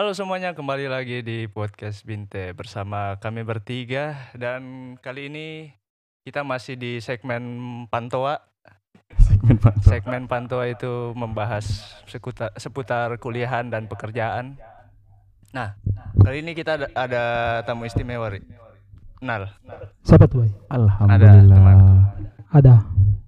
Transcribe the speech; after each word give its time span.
Halo 0.00 0.16
semuanya, 0.16 0.56
kembali 0.56 0.88
lagi 0.88 1.20
di 1.20 1.44
podcast 1.44 2.08
Binte 2.08 2.56
bersama 2.56 3.20
kami 3.20 3.44
bertiga 3.44 4.32
dan 4.32 4.96
kali 4.96 5.28
ini 5.28 5.76
kita 6.24 6.40
masih 6.40 6.80
di 6.80 7.04
segmen 7.04 7.44
Pantoa. 7.92 8.40
Segmen 9.20 9.60
Pantoa. 9.60 9.84
Segmen 9.84 10.24
Pantoa 10.24 10.72
itu 10.72 11.12
membahas 11.12 11.84
seputar, 12.08 12.48
seputar 12.56 13.12
kuliahan 13.20 13.68
dan 13.68 13.92
pekerjaan. 13.92 14.56
Nah, 15.52 15.76
kali 16.24 16.48
ini 16.48 16.56
kita 16.56 16.80
ada, 16.80 16.88
ada 16.96 17.24
tamu 17.68 17.84
istimewa, 17.84 18.32
Ri. 18.32 18.40
Kenal? 19.20 19.52
Siapa 20.00 20.24
tuh? 20.32 20.48
Alhamdulillah. 20.72 21.44
temanku. 21.44 21.92
Ada. 22.56 22.74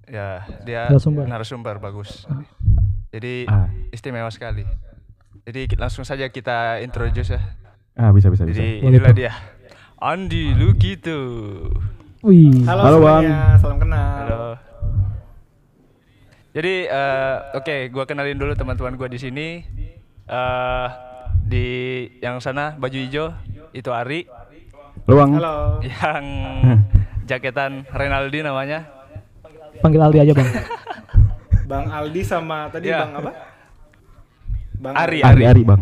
Ya, 0.09 0.41
dia 0.65 0.89
Narasumber. 0.89 1.29
narasumber 1.29 1.77
bagus. 1.77 2.25
Jadi 3.13 3.45
Ah, 3.45 3.69
istimewa 3.93 4.33
sekali. 4.33 4.65
Jadi 5.43 5.75
langsung 5.75 6.07
saja 6.07 6.31
kita 6.31 6.79
introduce 6.79 7.35
ya. 7.35 7.41
ah 7.93 8.09
bisa 8.09 8.31
bisa 8.31 8.47
bisa. 8.47 8.57
Jadi 8.57 8.79
inilah 8.81 9.11
dia. 9.11 9.31
Andi 9.99 10.55
Lukito. 10.55 11.19
Wih. 12.23 12.63
Halo, 12.63 12.81
Halo, 12.81 12.97
semuanya, 12.97 13.37
salam 13.59 13.77
kenal. 13.77 14.23
Halo. 14.23 14.43
Jadi 16.53 16.73
eh, 16.87 17.35
oke, 17.53 17.75
gua 17.91 18.07
kenalin 18.07 18.39
dulu 18.39 18.55
teman-teman 18.55 18.95
gua 18.95 19.11
di 19.11 19.19
sini. 19.19 19.47
eh 20.23 20.87
di 21.43 21.67
yang 22.23 22.39
sana 22.39 22.79
baju 22.79 22.95
hijau 22.95 23.35
itu 23.75 23.91
Ari, 23.91 24.23
Luang. 25.03 25.35
Halo. 25.35 25.83
yang 25.83 26.23
jaketan 27.29 27.83
Renaldi 27.85 28.39
namanya. 28.39 28.87
Panggil 29.83 29.99
Aldi 29.99 30.19
aja, 30.23 30.31
Bang. 30.31 30.49
Bang 31.69 31.85
Aldi 31.91 32.21
sama 32.23 32.71
tadi 32.71 32.87
Ya. 32.87 33.03
Bang 33.03 33.19
apa? 33.19 33.31
Bang 34.83 34.93
Ari, 34.93 35.23
Ari 35.23 35.43
Ari 35.47 35.63
Bang. 35.63 35.81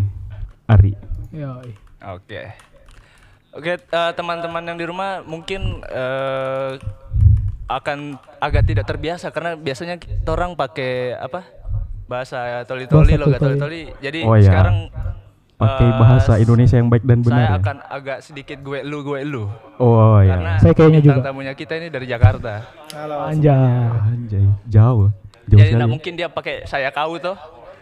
Ari. 0.69 0.93
Yoi. 1.33 1.73
Oke. 2.07 2.41
Oke, 3.51 3.73
eh, 3.75 4.11
teman-teman 4.13 4.61
yang 4.63 4.77
di 4.77 4.85
rumah 4.85 5.25
mungkin 5.25 5.81
eh, 5.83 6.77
akan 7.65 8.15
agak 8.37 8.63
tidak 8.63 8.85
terbiasa 8.85 9.33
karena 9.33 9.57
biasanya 9.57 9.97
kita 9.97 10.29
orang 10.29 10.53
pakai 10.53 11.17
apa? 11.17 11.41
bahasa 12.05 12.67
toli-toli, 12.67 13.15
logat 13.15 13.39
toli. 13.39 13.55
toli-toli. 13.55 13.81
Jadi 14.03 14.19
Oh, 14.27 14.35
iya. 14.35 14.43
sekarang 14.43 14.91
Pakai 15.55 15.87
eh, 15.87 15.95
bahasa 15.95 16.33
Indonesia 16.35 16.75
yang 16.75 16.89
baik 16.89 17.05
dan 17.05 17.21
benar. 17.21 17.37
Saya 17.37 17.47
ya? 17.47 17.55
akan 17.61 17.77
agak 17.87 18.17
sedikit 18.19 18.57
gue 18.59 18.81
lu 18.83 18.99
gue 18.99 19.19
lu. 19.23 19.45
Oh 19.77 20.19
Karena 20.19 20.57
ya. 20.57 20.59
Saya 20.59 20.73
kayaknya 20.75 20.99
juga. 20.99 21.21
tamunya 21.23 21.53
kita 21.55 21.77
ini 21.79 21.87
dari 21.87 22.09
Jakarta. 22.09 22.65
Halo. 22.91 23.29
Anjay. 23.29 23.53
Anjay, 24.09 24.43
jauh. 24.67 25.07
Jauh 25.47 25.55
Jadi 25.55 25.61
sekali. 25.63 25.77
nggak 25.79 25.91
mungkin 25.93 26.11
dia 26.17 26.27
pakai 26.27 26.65
saya 26.67 26.89
kau 26.91 27.15
toh. 27.15 27.37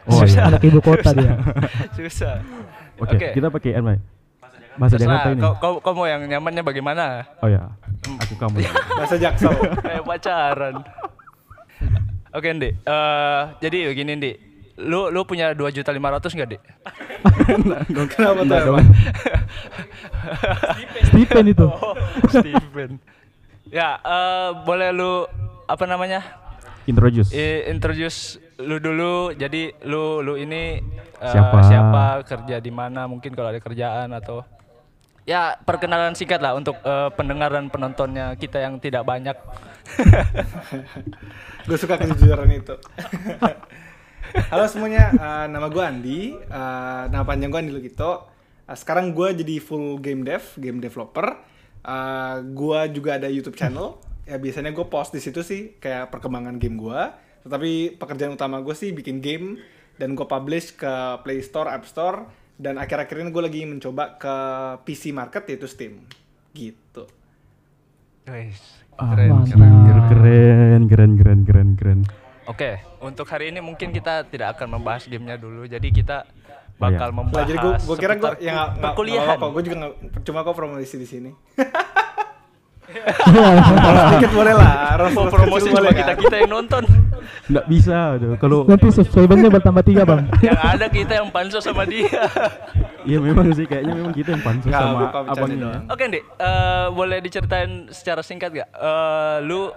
Oh 0.08 0.24
iya. 0.24 0.48
Anak 0.48 0.62
ibu 0.64 0.80
kota 0.80 1.12
dia. 1.12 1.36
Susah. 1.94 2.40
Oke, 2.96 3.32
kita 3.34 3.48
pakai 3.50 3.76
apa? 3.76 4.00
Bahasa 4.80 4.96
Jakarta 4.96 5.36
ini. 5.36 5.42
kau, 5.44 5.54
kau, 5.60 5.74
kau 5.84 5.92
mau 5.92 6.08
yang 6.08 6.24
nyamannya 6.24 6.64
bagaimana? 6.64 7.28
Oh 7.44 7.52
ya. 7.52 7.68
Aku 8.24 8.40
kamu. 8.40 8.64
Bahasa 9.00 9.20
Jaksel. 9.20 9.52
Kayak 9.84 10.04
pacaran. 10.08 10.76
Oke, 12.32 12.48
Ndi. 12.48 12.70
Eh, 12.72 13.42
jadi 13.60 13.78
begini, 13.92 14.12
Ndi. 14.16 14.32
Lu 14.80 15.12
lu 15.12 15.28
punya 15.28 15.52
dua 15.52 15.68
juta 15.68 15.92
lima 15.92 16.08
ratus 16.10 16.32
nggak, 16.32 16.50
Dik? 16.50 16.62
Kenapa 18.16 18.40
tuh? 18.40 18.46
Enggak 18.48 18.62
dong. 18.64 18.80
Stephen 21.06 21.46
itu. 21.52 21.68
Oh, 21.68 21.94
Steven. 22.32 22.90
ya, 23.68 24.00
eh, 24.00 24.50
boleh 24.64 24.90
lu 24.90 25.28
apa 25.66 25.84
namanya? 25.84 26.24
Introduce. 26.88 27.30
I- 27.30 27.68
introduce 27.68 28.40
lu 28.60 28.78
dulu. 28.78 29.32
Jadi 29.32 29.72
lu 29.88 30.20
lu 30.20 30.36
ini 30.36 30.80
eh, 31.20 31.32
Siapa? 31.32 31.64
siapa, 31.64 32.06
kerja 32.28 32.60
di 32.60 32.72
mana, 32.72 33.08
mungkin 33.08 33.32
kalau 33.32 33.52
ada 33.52 33.62
kerjaan 33.64 34.12
atau 34.12 34.44
ya 35.24 35.56
perkenalan 35.62 36.18
singkat 36.18 36.42
lah 36.42 36.58
untuk 36.58 36.76
eh, 36.84 37.10
pendengar 37.16 37.54
dan 37.56 37.72
penontonnya 37.72 38.36
kita 38.36 38.60
yang 38.60 38.78
tidak 38.82 39.08
banyak. 39.08 39.36
Gue 41.68 41.78
suka 41.78 41.98
kejujuran 41.98 42.50
itu. 42.50 42.76
Halo 44.54 44.70
semuanya, 44.70 45.10
eh, 45.10 45.46
nama 45.50 45.74
gue 45.74 45.82
Andi. 45.82 46.38
Eh, 46.38 47.04
nama 47.10 47.26
panjang 47.26 47.50
gue 47.50 47.60
Andi 47.66 47.74
Lukito. 47.74 48.30
Eh, 48.70 48.78
sekarang 48.78 49.18
gue 49.18 49.34
jadi 49.42 49.58
full 49.58 49.98
game 49.98 50.22
dev, 50.22 50.46
game 50.62 50.78
developer. 50.78 51.34
Eh, 51.82 52.36
gue 52.54 52.80
juga 52.94 53.18
ada 53.18 53.26
YouTube 53.26 53.58
channel. 53.58 53.98
Ya 54.30 54.38
biasanya 54.38 54.70
gue 54.70 54.86
post 54.86 55.18
di 55.18 55.22
situ 55.22 55.42
sih 55.42 55.82
kayak 55.82 56.14
perkembangan 56.14 56.62
game 56.62 56.78
gue. 56.78 57.02
Tetapi 57.46 57.96
pekerjaan 57.96 58.36
utama 58.36 58.60
gue 58.60 58.76
sih 58.76 58.92
bikin 58.92 59.24
game 59.24 59.60
dan 59.96 60.16
gue 60.16 60.28
publish 60.28 60.76
ke 60.76 61.20
Play 61.24 61.40
Store, 61.44 61.72
App 61.72 61.88
Store. 61.88 62.28
Dan 62.60 62.76
akhir-akhir 62.76 63.24
ini 63.24 63.32
gue 63.32 63.44
lagi 63.44 63.62
mencoba 63.64 64.20
ke 64.20 64.36
PC 64.84 65.16
market 65.16 65.48
yaitu 65.48 65.68
Steam. 65.68 66.04
Gitu. 66.52 67.08
Guys, 68.28 68.60
Ah, 69.00 69.16
keren, 69.16 69.32
mantap. 69.32 69.56
keren. 69.56 69.72
Keren, 69.88 70.84
keren, 70.92 71.12
keren, 71.16 71.40
keren, 71.48 71.70
keren. 71.80 72.00
Oke, 72.44 72.84
untuk 73.00 73.24
hari 73.32 73.48
ini 73.48 73.64
mungkin 73.64 73.96
kita 73.96 74.28
tidak 74.28 74.60
akan 74.60 74.76
membahas 74.76 75.08
gamenya 75.08 75.40
dulu. 75.40 75.64
Jadi 75.64 75.88
kita 75.88 76.28
bakal 76.76 77.08
iya. 77.08 77.16
membahas 77.16 77.40
Lah, 77.40 77.48
jadi 77.48 77.60
gue 77.64 77.74
gue 77.80 77.96
kira 77.96 78.14
gue 78.20 78.32
yang 78.44 78.58
perkuliahan. 78.76 79.38
kok 79.40 79.52
gue 79.56 79.64
juga 79.64 79.76
nggak 79.80 79.94
cuma 80.28 80.40
kok 80.44 80.56
promosi 80.58 80.96
di 81.00 81.08
sini. 81.08 81.32
Sedikit 84.10 84.32
boleh 84.34 84.54
lah. 84.58 84.98
Promosi 85.30 85.70
cuma 85.72 85.94
kita 85.96 86.14
kita 86.20 86.36
yang 86.44 86.52
nonton. 86.52 86.84
Enggak 87.48 87.66
bisa 87.70 87.98
aduh. 88.18 88.34
Kalau 88.40 88.66
Nanti 88.66 88.88
subscribernya 88.92 89.50
bertambah 89.50 89.84
tiga, 89.86 90.04
Bang. 90.08 90.28
yang 90.48 90.60
ada 90.60 90.88
kita 90.88 91.20
yang 91.20 91.30
pansos 91.30 91.64
sama 91.64 91.84
dia. 91.88 92.28
iya 93.08 93.18
memang 93.18 93.52
sih 93.56 93.66
kayaknya 93.66 93.94
memang 93.96 94.14
kita 94.14 94.36
yang 94.36 94.44
pansus 94.44 94.70
Nggak, 94.70 94.82
sama 94.84 95.30
abangnya. 95.30 95.72
Oke, 95.88 96.04
Dik. 96.08 96.24
Eh, 96.26 96.88
boleh 96.94 97.18
diceritain 97.24 97.72
secara 97.92 98.22
singkat 98.22 98.50
gak? 98.54 98.70
Eh, 98.70 99.38
lu 99.46 99.72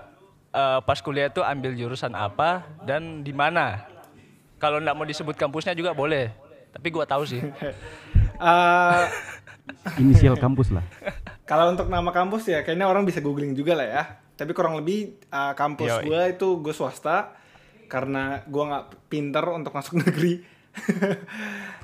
eh, 0.53 0.81
pas 0.83 0.99
kuliah 1.01 1.31
itu 1.31 1.41
ambil 1.41 1.73
jurusan 1.75 2.13
apa 2.15 2.67
dan 2.85 3.25
di 3.25 3.33
mana? 3.33 3.87
Kalau 4.63 4.79
nggak 4.79 4.95
mau 4.95 5.07
disebut 5.07 5.35
kampusnya 5.35 5.75
juga 5.75 5.91
boleh. 5.91 6.31
Tapi 6.73 6.89
gua 6.89 7.05
tahu 7.05 7.27
sih. 7.29 7.43
Eh, 8.43 9.03
Inisial 10.03 10.35
kampus 10.35 10.75
lah. 10.75 10.83
kalau 11.51 11.71
untuk 11.71 11.87
nama 11.87 12.11
kampus 12.11 12.51
ya 12.51 12.67
kayaknya 12.67 12.91
orang 12.91 13.07
bisa 13.07 13.23
googling 13.23 13.55
juga 13.55 13.79
lah 13.79 13.87
ya. 13.87 14.03
Tapi 14.43 14.51
kurang 14.53 14.75
lebih 14.75 14.99
eh, 15.23 15.53
kampus 15.55 16.03
gue 16.03 16.21
itu 16.29 16.59
gue 16.59 16.73
swasta 16.73 17.31
karena 17.87 18.43
gue 18.43 18.59
nggak 18.61 18.85
pinter 19.07 19.45
untuk 19.49 19.71
masuk 19.71 19.95
negeri. 20.03 20.51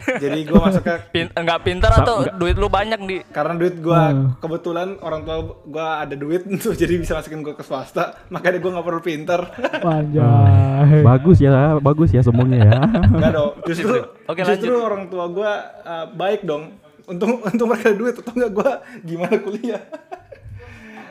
Jadi 0.08 0.41
gue 0.42 0.56
masuk 0.56 0.80
ke 0.80 0.94
Pin, 1.12 1.28
enggak 1.30 1.60
pintar 1.60 1.92
Sa- 1.92 2.00
atau 2.00 2.16
enggak. 2.20 2.34
duit 2.36 2.56
lu 2.56 2.66
banyak 2.66 3.00
di 3.00 3.16
karena 3.28 3.52
duit 3.54 3.76
gue 3.76 3.92
Hmm. 4.08 4.32
kebetulan 4.38 4.96
orang 4.98 5.22
tua 5.22 5.36
gue 5.62 5.86
ada 6.00 6.14
duit 6.14 6.42
tuh 6.64 6.72
jadi 6.72 6.96
bisa 6.96 7.12
masukin 7.12 7.42
gue 7.42 7.52
ke 7.52 7.60
swasta 7.60 8.16
makanya 8.26 8.58
gue 8.58 8.70
nggak 8.70 8.86
perlu 8.86 9.02
pinter 9.02 9.40
Anjay. 9.78 11.04
Bagus 11.04 11.38
ya, 11.38 11.52
bagus 11.78 12.10
ya 12.10 12.22
semuanya 12.22 12.58
ya. 12.64 12.78
Enggak 13.04 13.32
dong, 13.32 13.52
justru 13.62 13.92
Oke, 14.25 14.40
justru 14.42 14.72
lanjut. 14.72 14.86
orang 14.86 15.02
tua 15.06 15.25
gue 15.28 15.52
uh, 15.84 16.06
baik 16.10 16.40
dong. 16.42 16.72
Untung 17.04 17.40
untung 17.42 17.69
mereka 17.69 17.88
ada 17.88 17.98
duit, 17.98 18.14
atau 18.14 18.32
enggak 18.32 18.52
gue 18.54 18.70
gimana 19.04 19.36
kuliah. 19.38 19.82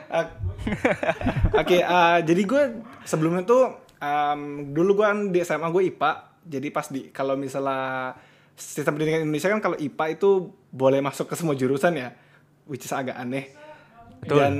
Uh, 0.08 0.26
Oke, 1.60 1.80
uh, 1.82 2.18
jadi 2.22 2.42
gue 2.44 2.62
sebelumnya 3.06 3.42
tuh 3.46 3.78
um, 4.02 4.72
dulu 4.74 5.02
gue 5.02 5.06
kan 5.06 5.18
di 5.30 5.38
SMA 5.42 5.68
gue 5.70 5.82
IPA. 5.94 6.12
Jadi 6.48 6.68
pas 6.72 6.86
di 6.88 7.00
kalau 7.12 7.36
misalnya 7.36 8.16
sistem 8.58 8.96
pendidikan 8.96 9.22
Indonesia 9.22 9.52
kan 9.52 9.60
kalau 9.60 9.76
IPA 9.78 10.04
itu 10.18 10.30
boleh 10.72 10.98
masuk 11.04 11.30
ke 11.30 11.34
semua 11.38 11.54
jurusan 11.54 11.94
ya, 11.94 12.16
which 12.66 12.84
is 12.84 12.92
agak 12.94 13.14
aneh. 13.14 13.52
Betul. 14.18 14.42
Dan 14.42 14.54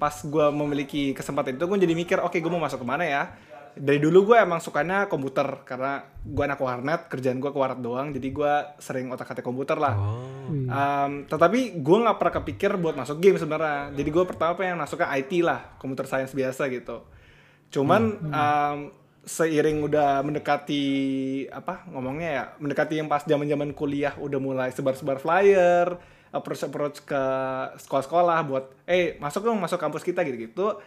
pas 0.00 0.14
gue 0.14 0.46
memiliki 0.50 1.14
kesempatan 1.14 1.54
itu 1.54 1.64
gue 1.70 1.78
jadi 1.78 1.94
mikir, 1.94 2.18
oke 2.18 2.34
gue 2.34 2.50
mau 2.50 2.62
masuk 2.62 2.82
ke 2.82 2.86
mana 2.86 3.06
ya? 3.06 3.22
Dari 3.74 3.98
dulu 3.98 4.30
gue 4.30 4.36
emang 4.38 4.62
sukanya 4.62 5.10
komputer 5.10 5.66
karena 5.66 6.06
gue 6.22 6.44
anak 6.46 6.62
warnet, 6.62 7.10
kerjaan 7.10 7.42
gue 7.42 7.50
ke 7.50 7.58
warnet 7.58 7.82
doang, 7.82 8.14
jadi 8.14 8.28
gue 8.30 8.54
sering 8.78 9.10
otak-atik 9.10 9.42
komputer 9.42 9.76
lah. 9.76 9.98
Wih. 10.46 10.70
Um, 10.70 11.12
tetapi 11.26 11.82
gue 11.82 11.98
nggak 12.06 12.16
pernah 12.22 12.34
kepikir 12.38 12.70
buat 12.78 12.94
masuk 12.94 13.18
game 13.18 13.34
sebenarnya. 13.34 13.90
Jadi 13.98 14.08
gue 14.14 14.24
pertama 14.24 14.54
pengen 14.54 14.78
masuk 14.78 15.02
ke 15.02 15.06
IT 15.18 15.32
lah, 15.42 15.74
computer 15.82 16.06
science 16.06 16.30
biasa 16.30 16.70
gitu. 16.70 17.02
Cuman 17.74 18.02
um, 18.30 18.78
seiring 19.26 19.82
udah 19.90 20.22
mendekati 20.22 20.84
apa 21.50 21.88
ngomongnya 21.90 22.30
ya, 22.30 22.44
mendekati 22.60 23.00
yang 23.00 23.10
pas 23.10 23.24
zaman-zaman 23.24 23.72
kuliah 23.74 24.14
udah 24.20 24.38
mulai 24.38 24.70
sebar-sebar 24.70 25.18
flyer, 25.18 25.98
approach-approach 26.30 27.02
ke 27.02 27.22
sekolah-sekolah 27.80 28.38
buat, 28.46 28.64
eh 28.86 29.16
masuk 29.18 29.48
dong 29.48 29.58
masuk 29.58 29.80
kampus 29.80 30.06
kita 30.06 30.22
gitu-gitu. 30.22 30.78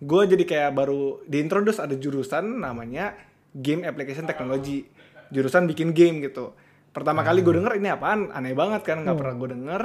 Gue 0.00 0.24
jadi 0.24 0.44
kayak 0.48 0.70
baru 0.72 1.20
diintroduce 1.28 1.76
ada 1.84 1.92
jurusan 1.92 2.64
namanya 2.64 3.12
Game 3.52 3.84
Application 3.84 4.24
Technology, 4.24 4.88
jurusan 5.28 5.68
bikin 5.68 5.92
game 5.92 6.24
gitu. 6.24 6.56
Pertama 6.90 7.20
kali 7.20 7.44
gue 7.44 7.52
denger 7.52 7.76
ini 7.76 7.92
apaan, 7.92 8.32
aneh 8.32 8.56
banget 8.56 8.80
kan, 8.80 9.04
nggak 9.04 9.18
pernah 9.20 9.34
gue 9.36 9.48
denger. 9.52 9.82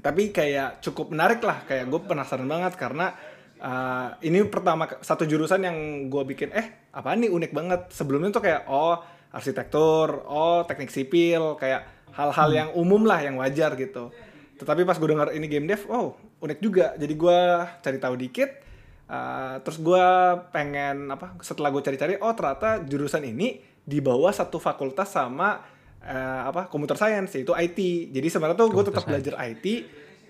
Tapi 0.00 0.32
kayak 0.32 0.80
cukup 0.80 1.12
menarik 1.12 1.44
lah, 1.44 1.60
kayak 1.68 1.92
gue 1.92 2.00
penasaran 2.00 2.48
banget 2.48 2.80
karena 2.80 3.12
uh, 3.60 4.16
ini 4.24 4.40
pertama 4.48 4.88
satu 5.04 5.28
jurusan 5.28 5.68
yang 5.68 5.76
gue 6.08 6.22
bikin, 6.24 6.56
eh 6.56 6.88
apaan 6.96 7.20
nih? 7.20 7.28
Unik 7.28 7.52
banget. 7.52 7.80
Sebelumnya 7.92 8.32
tuh 8.32 8.40
kayak 8.40 8.64
oh 8.72 9.04
arsitektur, 9.36 10.24
oh 10.24 10.64
teknik 10.64 10.88
sipil, 10.88 11.60
kayak 11.60 11.84
hal-hal 12.16 12.48
yang 12.56 12.68
umum 12.72 13.04
lah 13.04 13.20
yang 13.20 13.36
wajar 13.36 13.76
gitu. 13.76 14.08
Tetapi 14.56 14.88
pas 14.88 14.96
gue 14.96 15.08
denger 15.12 15.36
ini 15.36 15.44
game 15.44 15.68
dev 15.68 15.84
oh 15.92 16.16
unik 16.40 16.58
juga. 16.64 16.96
Jadi 16.96 17.14
gue 17.14 17.38
cari 17.84 17.98
tahu 18.00 18.16
dikit 18.16 18.69
uh, 19.10 19.58
terus 19.66 19.82
gue 19.82 20.06
pengen 20.54 21.10
apa 21.10 21.34
setelah 21.42 21.74
gue 21.74 21.82
cari-cari 21.82 22.14
oh 22.22 22.30
ternyata 22.32 22.80
jurusan 22.86 23.26
ini 23.26 23.58
di 23.82 23.98
bawah 23.98 24.30
satu 24.30 24.62
fakultas 24.62 25.10
sama 25.10 25.58
eh, 26.04 26.42
apa 26.46 26.70
computer 26.70 26.94
science 26.94 27.34
yaitu 27.34 27.50
IT 27.50 28.12
jadi 28.14 28.28
sebenarnya 28.30 28.56
tuh 28.60 28.70
gue 28.70 28.84
tetap 28.86 29.02
belajar 29.02 29.34
IT 29.50 29.66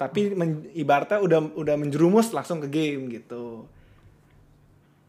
tapi 0.00 0.32
men- 0.32 0.73
ibaratnya 0.73 1.21
udah 1.21 1.53
udah 1.61 1.77
menjerumus 1.77 2.32
langsung 2.32 2.56
ke 2.65 2.73
game 2.73 3.12
gitu. 3.12 3.69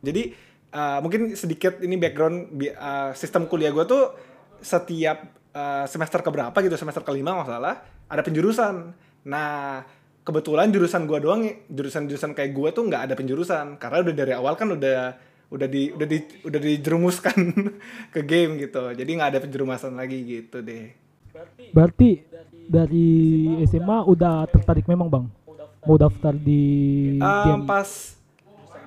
Jadi 0.04 0.36
uh, 0.76 1.00
mungkin 1.00 1.32
sedikit 1.40 1.80
ini 1.80 1.96
background 1.96 2.60
uh, 2.76 3.16
sistem 3.16 3.48
kuliah 3.48 3.72
gue 3.72 3.88
tuh 3.88 4.12
setiap 4.60 5.32
uh, 5.56 5.88
semester 5.88 6.20
keberapa 6.20 6.52
gitu 6.60 6.76
semester 6.76 7.08
kelima 7.08 7.40
nggak 7.40 7.48
salah 7.48 7.80
ada 8.12 8.20
penjurusan. 8.20 8.92
Nah 9.32 9.88
kebetulan 10.22 10.70
jurusan 10.70 11.10
gue 11.10 11.20
doang 11.22 11.42
jurusan-jurusan 11.70 12.38
kayak 12.38 12.52
gue 12.54 12.70
tuh 12.74 12.84
nggak 12.86 13.10
ada 13.10 13.14
penjurusan 13.18 13.82
karena 13.82 13.98
udah 14.06 14.14
dari 14.14 14.34
awal 14.38 14.54
kan 14.54 14.70
udah 14.70 15.18
udah 15.52 15.68
di 15.68 15.92
udah 15.92 16.08
di 16.08 16.18
udah 16.48 16.60
dijerumuskan 16.62 17.38
ke 18.16 18.22
game 18.24 18.62
gitu 18.62 18.94
jadi 18.94 19.10
nggak 19.10 19.30
ada 19.36 19.40
penjerumusan 19.44 19.98
lagi 19.98 20.24
gitu 20.24 20.62
deh 20.62 21.02
Berarti 21.72 22.28
dari 22.68 23.10
SMA 23.68 23.98
udah 24.08 24.48
tertarik 24.52 24.86
memang 24.88 25.08
bang? 25.08 25.26
Mau 25.88 25.98
daftar 25.98 26.34
di 26.36 26.64
Um, 27.18 27.46
game? 27.48 27.64
pas 27.66 27.90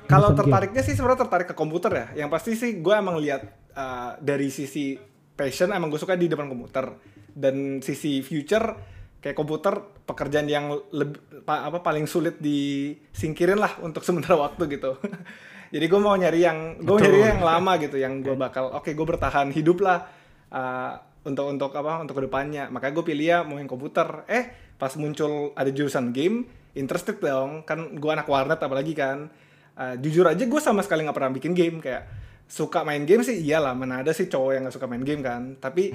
kalau 0.05 0.31
game. 0.33 0.39
tertariknya 0.45 0.83
sih 0.85 0.95
sebenarnya 0.95 1.27
tertarik 1.27 1.49
ke 1.51 1.57
komputer 1.57 1.93
ya. 1.93 2.07
Yang 2.25 2.31
pasti 2.31 2.51
sih 2.55 2.71
gue 2.79 2.95
emang 2.95 3.19
lihat 3.19 3.43
uh, 3.75 4.21
dari 4.21 4.53
sisi 4.53 4.95
passion 5.35 5.75
emang 5.75 5.91
gue 5.91 5.99
suka 5.99 6.15
di 6.15 6.31
depan 6.31 6.47
komputer 6.47 6.95
dan 7.35 7.83
sisi 7.83 8.23
future 8.23 8.79
kayak 9.25 9.41
komputer 9.41 9.81
pekerjaan 10.05 10.45
yang 10.45 10.69
lebih 10.93 11.17
apa 11.49 11.81
paling 11.81 12.05
sulit 12.05 12.37
disingkirin 12.45 13.57
lah 13.57 13.81
untuk 13.81 14.05
sementara 14.07 14.37
waktu 14.37 14.69
gitu. 14.77 15.01
Jadi 15.75 15.85
gue 15.89 16.01
mau 16.01 16.13
nyari 16.13 16.45
yang 16.45 16.77
gue 16.77 16.97
nyari 17.01 17.19
yang 17.33 17.41
lama 17.41 17.73
gitu, 17.81 17.97
yang 17.97 18.21
gue 18.21 18.37
bakal 18.37 18.69
oke 18.77 18.93
gue 18.93 19.07
bertahan 19.09 19.49
hidup 19.49 19.81
lah 19.81 20.05
uh, 20.53 21.01
untuk 21.25 21.49
untuk 21.49 21.73
apa 21.73 22.05
untuk 22.05 22.21
ke 22.21 22.29
depannya. 22.29 22.69
Makanya 22.69 22.93
gue 23.01 23.05
pilih 23.09 23.27
ya 23.27 23.39
mau 23.49 23.57
yang 23.57 23.67
komputer. 23.67 24.29
Eh 24.29 24.77
pas 24.77 24.93
muncul 25.01 25.57
ada 25.57 25.73
jurusan 25.73 26.13
game, 26.13 26.45
interested 26.77 27.17
dong. 27.17 27.65
Kan 27.65 27.97
gue 27.97 28.11
anak 28.13 28.29
warnet 28.29 28.61
apalagi 28.61 28.93
kan. 28.93 29.33
Uh, 29.75 29.99
jujur 29.99 30.23
aja 30.29 30.45
gue 30.47 30.61
sama 30.63 30.87
sekali 30.87 31.03
nggak 31.03 31.17
pernah 31.17 31.33
bikin 31.35 31.51
game 31.51 31.83
kayak 31.83 32.07
suka 32.47 32.87
main 32.87 33.03
game 33.03 33.27
sih 33.27 33.43
iyalah 33.43 33.75
mana 33.75 34.07
ada 34.07 34.15
sih 34.15 34.31
cowok 34.31 34.51
yang 34.55 34.63
nggak 34.69 34.77
suka 34.79 34.87
main 34.87 35.03
game 35.03 35.19
kan 35.19 35.59
tapi 35.59 35.91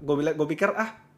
gue 0.00 0.14
bilang 0.16 0.32
gue 0.32 0.48
pikir 0.48 0.72
ah 0.72 1.09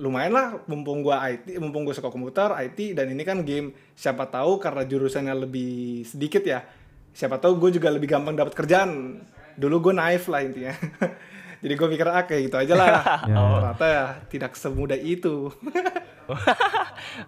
lumayan 0.00 0.32
lah 0.32 0.48
mumpung 0.64 1.04
gue 1.04 1.12
IT 1.12 1.60
mumpung 1.60 1.84
gue 1.84 1.92
suka 1.92 2.08
komputer 2.08 2.48
IT 2.56 2.96
dan 2.96 3.12
ini 3.12 3.20
kan 3.20 3.44
game 3.44 3.76
siapa 3.92 4.24
tahu 4.24 4.56
karena 4.56 4.88
jurusannya 4.88 5.36
lebih 5.36 6.08
sedikit 6.08 6.40
ya 6.40 6.64
siapa 7.12 7.36
tahu 7.36 7.60
gue 7.60 7.76
juga 7.76 7.92
lebih 7.92 8.08
gampang 8.08 8.32
dapat 8.32 8.56
kerjaan 8.56 9.20
dulu 9.60 9.92
gue 9.92 9.94
naif 9.94 10.24
lah 10.32 10.40
intinya 10.40 10.72
jadi 11.62 11.72
gue 11.76 11.88
pikir 11.92 12.06
ah 12.08 12.24
kayak 12.24 12.42
gitu 12.48 12.56
aja 12.56 12.74
lah 12.74 12.88
Ya. 13.28 13.36
ternyata 13.36 13.86
ya 13.86 14.04
tidak 14.32 14.52
semudah 14.56 14.96
itu 14.96 15.52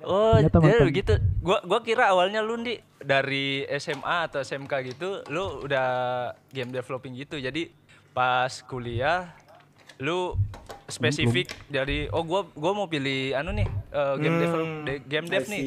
Oh, 0.07 0.39
Ternyata 0.39 0.59
jadi 0.63 0.85
begitu. 0.87 1.13
Gua 1.43 1.59
gua 1.67 1.83
kira 1.83 2.15
awalnya 2.15 2.39
lu 2.39 2.55
di 2.63 2.79
dari 3.03 3.67
SMA 3.83 4.31
atau 4.31 4.39
SMK 4.47 4.95
gitu, 4.95 5.27
lu 5.27 5.67
udah 5.67 5.89
game 6.55 6.71
developing 6.71 7.19
gitu. 7.19 7.35
Jadi 7.41 7.73
pas 8.15 8.53
kuliah 8.63 9.33
lu 9.99 10.39
spesifik 10.93 11.49
dari 11.67 12.07
oh 12.07 12.21
gua 12.21 12.45
gua 12.47 12.73
mau 12.73 12.87
pilih 12.87 13.33
anu 13.33 13.51
nih 13.51 13.65
eh, 13.89 14.15
game 14.17 14.31
Hmm, 14.31 14.43
develop 14.43 14.69
de- 14.85 15.03
game 15.03 15.27
dev 15.27 15.45
I 15.45 15.51
nih. 15.51 15.65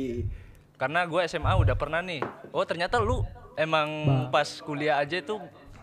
Karena 0.75 0.99
gua 1.03 1.23
SMA 1.23 1.51
udah 1.55 1.73
pernah 1.73 1.99
nih. 1.99 2.21
Oh, 2.49 2.61
ternyata 2.61 2.99
lu 2.99 3.23
emang 3.55 3.89
pas 4.29 4.45
kuliah 4.59 4.95
aja 4.97 5.15
itu 5.15 5.39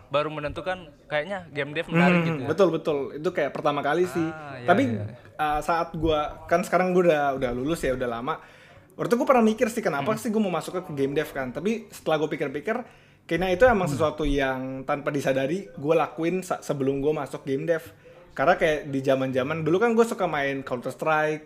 baru 0.07 0.29
menentukan 0.29 0.77
kayaknya 1.05 1.49
game 1.49 1.73
dev 1.73 1.85
menarik 1.87 2.15
Hmm, 2.15 2.27
gitu. 2.27 2.39
ya. 2.39 2.47
Betul 2.47 2.67
betul 2.71 2.97
itu 3.11 3.29
kayak 3.29 3.51
pertama 3.51 3.81
kali 3.81 4.05
sih. 4.05 4.21
Ah, 4.23 4.55
iya, 4.55 4.67
Tapi 4.67 4.83
iya. 4.87 5.05
uh, 5.35 5.59
saat 5.59 5.89
gua 5.93 6.45
kan 6.45 6.61
sekarang 6.61 6.93
gua 6.93 7.03
udah 7.03 7.23
udah 7.35 7.51
lulus 7.51 7.81
ya 7.81 7.91
udah 7.91 8.07
lama. 8.07 8.37
Waktu 8.93 9.09
gue 9.11 9.25
pernah 9.25 9.41
mikir 9.41 9.67
sih 9.67 9.81
kenapa 9.81 10.05
Hmm. 10.07 10.21
sih 10.21 10.29
gue 10.29 10.37
mau 10.37 10.53
masuk 10.53 10.77
ke 10.77 10.93
game 10.93 11.11
dev 11.11 11.25
kan. 11.27 11.49
Tapi 11.49 11.89
setelah 11.89 12.15
gue 12.15 12.29
pikir-pikir 12.29 12.77
kayaknya 13.25 13.49
itu 13.49 13.65
emang 13.65 13.89
Hmm. 13.89 13.97
sesuatu 13.97 14.21
yang 14.21 14.83
tanpa 14.83 15.09
disadari 15.09 15.65
gue 15.67 15.95
lakuin 15.95 16.39
sebelum 16.45 17.01
gue 17.01 17.09
masuk 17.11 17.41
game 17.41 17.65
dev. 17.65 17.81
Karena 18.33 18.53
kayak 18.53 18.89
di 18.89 18.99
zaman-zaman 18.99 19.61
dulu 19.61 19.77
kan 19.77 19.93
gue 19.93 20.03
suka 20.03 20.25
main 20.25 20.61
Counter 20.61 20.89
Strike, 20.89 21.43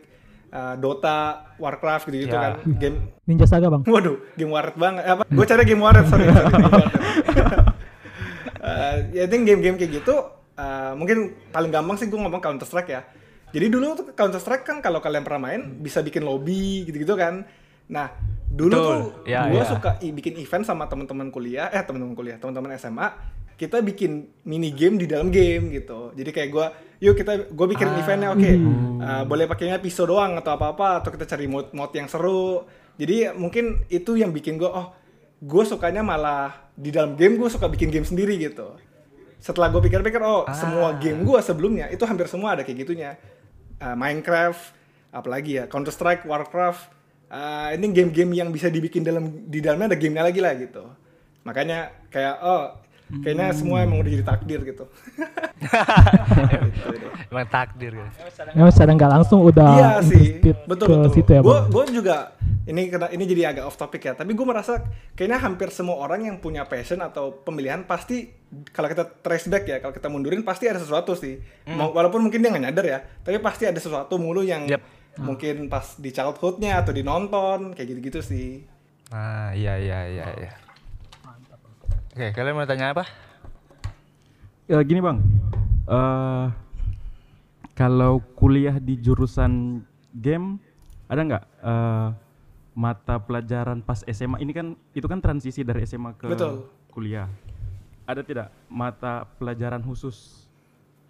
uh, 0.49 0.75
Dota, 0.75 1.51
Warcraft 1.55 2.07
gitu-gitu 2.07 2.31
Ya. 2.31 2.55
kan. 2.57 2.63
Game 2.75 2.97
Ninja 3.23 3.43
Saga 3.43 3.67
bang? 3.67 3.83
Waduh, 3.83 4.15
game 4.33 4.49
waret 4.49 4.75
banget. 4.75 5.03
Apa? 5.03 5.23
Gue 5.23 5.45
cari 5.45 5.63
game 5.63 5.79
waret, 5.79 6.07
sorry. 6.07 6.25
sorry 6.25 6.47
game 6.47 6.63
waret. 6.65 6.91
Eh, 8.57 8.95
ya 9.15 9.23
itu 9.23 9.47
game-game 9.47 9.79
kayak 9.79 10.03
gitu, 10.03 10.15
eh, 10.53 10.91
mungkin 10.91 11.39
paling 11.49 11.71
gampang 11.71 11.95
sih 11.95 12.11
gue 12.11 12.19
ngomong 12.19 12.43
Counter 12.43 12.67
Strike 12.67 12.89
ya. 12.89 13.01
Jadi 13.47 13.71
dulu 13.71 13.95
tuh 13.95 14.05
Counter 14.11 14.43
Strike 14.43 14.67
kan 14.67 14.83
kalau 14.83 14.99
kalian 14.99 15.23
pernah 15.23 15.47
main 15.47 15.79
bisa 15.79 16.03
bikin 16.03 16.27
lobby 16.27 16.83
gitu-gitu 16.83 17.15
kan. 17.15 17.47
Nah, 17.87 18.11
dulu 18.45 18.75
Betul. 18.75 18.83
tuh 18.83 19.03
Ya, 19.23 19.47
gue 19.47 19.55
ya. 19.55 19.63
suka 19.63 19.95
bikin 20.01 20.35
event 20.35 20.67
sama 20.67 20.83
teman-teman 20.85 21.31
kuliah, 21.31 21.71
eh 21.71 21.79
teman-teman 21.79 22.11
kuliah, 22.11 22.35
teman-teman 22.35 22.75
SMA. 22.75 23.07
Kita 23.57 23.81
bikin 23.81 24.11
mini 24.45 24.69
game 24.69 25.01
di 25.01 25.09
dalam 25.09 25.33
game 25.33 25.73
gitu. 25.73 26.13
Jadi 26.13 26.29
kayak 26.29 26.49
gue, 26.53 26.65
yuk 27.01 27.17
kita, 27.17 27.49
gue 27.49 27.67
bikin 27.67 27.89
Ah. 27.89 27.97
eventnya, 27.97 28.29
oke, 28.29 28.51
eh, 29.01 29.23
boleh 29.25 29.49
pakainya 29.49 29.81
pisau 29.81 30.05
doang 30.05 30.37
atau 30.37 30.53
apa-apa, 30.53 31.01
atau 31.01 31.09
kita 31.09 31.25
cari 31.25 31.49
mod-mod 31.49 31.89
yang 31.91 32.05
seru. 32.05 32.69
Jadi 33.01 33.33
mungkin 33.33 33.81
itu 33.89 34.13
yang 34.13 34.29
bikin 34.29 34.61
gue, 34.61 34.69
oh, 34.69 34.93
gue 35.37 35.63
sukanya 35.65 36.01
malah 36.01 36.69
di 36.77 36.93
dalam 36.93 37.17
game 37.17 37.37
gue 37.37 37.49
suka 37.49 37.65
bikin 37.65 37.89
game 37.89 38.05
sendiri 38.05 38.37
gitu. 38.37 38.77
Setelah 39.41 39.73
gue 39.73 39.81
pikir-pikir, 39.81 40.21
oh, 40.21 40.45
semua 40.53 40.93
game 40.97 41.25
gue 41.25 41.39
sebelumnya 41.41 41.89
itu 41.89 42.05
hampir 42.05 42.29
semua 42.29 42.53
ada 42.53 42.61
kayak 42.61 42.85
gitunya. 42.85 43.17
Eh, 43.77 43.95
Minecraft, 43.97 44.61
apalagi 45.09 45.61
ya, 45.61 45.63
Counter 45.65 45.89
Strike, 45.89 46.25
Warcraft, 46.25 46.93
eh, 47.29 47.73
ini 47.73 47.89
game-game 47.89 48.37
yang 48.37 48.49
bisa 48.49 48.69
dibikin 48.69 49.01
dalam 49.01 49.49
di 49.49 49.61
dalamnya 49.61 49.93
ada 49.93 49.97
gamenya 49.97 50.23
lagi 50.25 50.41
lah 50.41 50.53
gitu. 50.57 50.85
Makanya 51.41 51.89
kayak 52.09 52.35
oh 52.41 52.63
kayaknya 53.09 53.47
semua 53.51 53.81
emang 53.81 53.99
udah 53.99 54.11
jadi 54.11 54.25
takdir 54.25 54.59
gitu. 54.63 54.85
Gitu. 56.87 57.07
Emang 57.27 57.47
takdir 57.47 57.91
gitu. 57.93 58.09
Memang 58.53 58.71
secara 58.71 58.91
nggak 58.93 59.11
langsung 59.11 59.39
udah 59.41 59.69
Iya 59.69 59.91
sih, 60.01 60.39
betul 60.63 60.87
ke 60.87 60.95
betul. 60.95 61.13
situ 61.13 61.29
ya 61.29 61.41
Gue 61.43 61.83
juga 61.89 62.35
ini 62.63 62.87
kena 62.87 63.07
ini 63.07 63.23
jadi 63.23 63.41
agak 63.49 63.63
off 63.65 63.75
topic 63.75 64.01
ya. 64.01 64.13
Tapi 64.13 64.31
gue 64.31 64.43
merasa 64.43 64.83
kayaknya 65.13 65.39
hampir 65.39 65.67
semua 65.69 65.97
orang 65.97 66.23
yang 66.23 66.37
punya 66.37 66.63
passion 66.63 66.99
atau 66.99 67.31
pemilihan 67.33 67.83
pasti 67.83 68.31
kalau 68.69 68.87
kita 68.87 69.03
trace 69.17 69.47
back 69.47 69.63
ya, 69.65 69.77
kalau 69.77 69.91
kita 69.91 70.07
mundurin 70.07 70.39
pasti 70.41 70.65
ada 70.65 70.77
sesuatu 70.77 71.11
sih. 71.13 71.39
Mau- 71.65 71.91
Walaupun 71.91 72.21
mungkin 72.21 72.39
dia 72.39 72.49
nggak 72.49 72.63
nyadar 72.63 72.85
ya, 72.85 72.99
tapi 73.17 73.39
pasti 73.39 73.63
ada 73.63 73.77
sesuatu 73.77 74.15
mulu 74.15 74.39
yang 74.41 74.67
Yep. 74.67 74.81
mungkin 75.17 75.55
pas 75.65 75.95
di 75.95 76.11
childhoodnya 76.11 76.77
atau 76.77 76.91
di 76.91 77.01
nonton 77.01 77.71
kayak 77.71 77.87
gitu-gitu 77.89 78.19
sih. 78.21 78.63
Ah, 79.09 79.51
iya 79.51 79.75
iya 79.75 79.99
iya 80.05 80.25
iya. 80.37 80.51
Oke, 82.17 82.33
kalian 82.33 82.57
mau 82.57 82.65
tanya 82.65 82.97
apa? 82.97 83.05
Ya 84.65 84.81
gini 84.81 85.05
bang, 85.05 85.21
eh 85.85 86.49
kalau 87.77 88.25
kuliah 88.33 88.81
di 88.81 88.97
jurusan 88.97 89.85
game 90.17 90.57
ada 91.05 91.21
nggak 91.21 91.43
eh, 91.45 92.09
mata 92.73 93.21
pelajaran 93.21 93.85
pas 93.85 94.01
SMA 94.09 94.41
ini 94.41 94.49
kan 94.49 94.73
itu 94.97 95.05
kan 95.05 95.21
transisi 95.21 95.61
dari 95.61 95.85
SMA 95.85 96.17
ke 96.17 96.33
Betul. 96.33 96.65
kuliah. 96.89 97.29
Ada 98.09 98.25
tidak 98.25 98.49
mata 98.65 99.29
pelajaran 99.37 99.85
khusus 99.85 100.49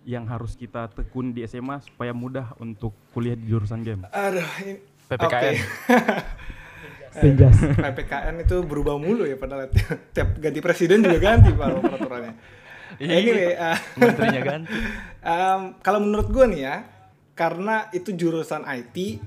yang 0.03 0.27
harus 0.27 0.59
kita 0.59 0.91
tekun 0.91 1.31
di 1.31 1.47
SMA 1.47 1.87
supaya 1.87 2.11
mudah 2.11 2.51
untuk 2.59 2.91
kuliah 3.15 3.39
di 3.39 3.47
jurusan 3.47 3.79
game? 3.79 4.03
Aduh, 4.11 4.43
ini, 4.59 4.83
PPKN. 5.07 5.55
Oke. 7.17 7.33
Penjas. 7.33 7.57
PPKN 7.83 8.45
itu 8.45 8.61
berubah 8.61 9.01
mulu 9.01 9.25
ya 9.25 9.33
padahal 9.41 9.73
tiap 10.13 10.37
ganti 10.37 10.61
presiden 10.61 11.01
juga 11.01 11.17
ganti 11.17 11.49
pak 11.49 11.67
peraturannya. 11.81 12.33
Anyway, 13.01 13.53
uh, 13.57 13.77
Menterinya 13.99 14.41
ganti. 14.53 14.77
Em, 15.21 15.61
kalau 15.83 15.99
menurut 15.99 16.29
gue 16.31 16.45
nih 16.55 16.61
ya, 16.63 16.75
karena 17.35 17.91
itu 17.91 18.15
jurusan 18.15 18.63
IT, 18.63 19.19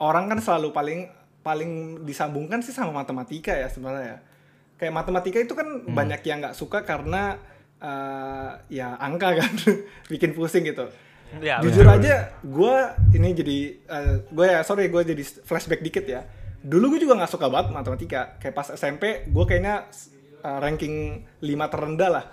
orang 0.00 0.30
kan 0.30 0.38
selalu 0.40 0.72
paling 0.72 1.00
paling 1.44 2.02
disambungkan 2.04 2.64
sih 2.64 2.72
sama 2.74 2.94
matematika 2.94 3.54
ya 3.54 3.68
sebenarnya. 3.68 4.24
Kayak 4.78 4.94
matematika 4.94 5.38
itu 5.42 5.54
kan 5.58 5.90
banyak 5.90 6.22
yang 6.22 6.38
nggak 6.38 6.54
suka 6.54 6.86
karena 6.86 7.34
eh, 7.82 8.50
ya 8.78 8.94
angka 8.98 9.36
kan, 9.42 9.52
bikin 10.12 10.34
pusing 10.34 10.66
gitu. 10.66 10.86
Ya, 11.44 11.60
Jujur 11.60 11.84
aja, 11.84 12.32
gue 12.40 12.76
ini 13.12 13.36
jadi 13.36 13.58
gue 14.32 14.46
ya 14.48 14.64
sorry 14.64 14.88
gue 14.88 15.02
jadi 15.04 15.22
flashback 15.44 15.84
dikit 15.84 16.08
ya. 16.08 16.24
Dulu 16.58 16.96
gue 16.96 17.00
juga 17.06 17.14
nggak 17.18 17.30
suka 17.30 17.46
banget 17.46 17.70
matematika. 17.70 18.36
Kayak 18.42 18.54
pas 18.54 18.68
SMP, 18.74 19.28
gue 19.30 19.44
kayaknya 19.46 19.86
uh, 20.42 20.58
ranking 20.58 21.26
5 21.40 21.72
terendah 21.72 22.10
lah. 22.10 22.24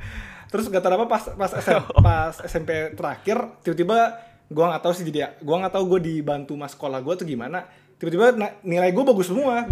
Terus 0.50 0.66
gak 0.66 0.82
tau 0.82 0.98
apa 0.98 1.06
pas 1.06 1.22
pas, 1.38 1.50
SM 1.54 1.82
pas 2.06 2.34
SMP 2.42 2.90
terakhir, 2.98 3.62
tiba-tiba 3.62 4.18
gue 4.50 4.64
nggak 4.66 4.82
tahu 4.82 4.92
sih 4.98 5.06
jadi 5.06 5.38
gue 5.38 5.56
nggak 5.62 5.70
tahu 5.70 5.94
gue 5.94 6.00
dibantu 6.10 6.58
mas 6.58 6.74
sekolah 6.74 6.98
gue 6.98 7.14
tuh 7.14 7.26
gimana. 7.28 7.70
Tiba-tiba 8.00 8.32
nilai 8.64 8.90
gue 8.90 9.04
bagus 9.04 9.28
semua. 9.28 9.68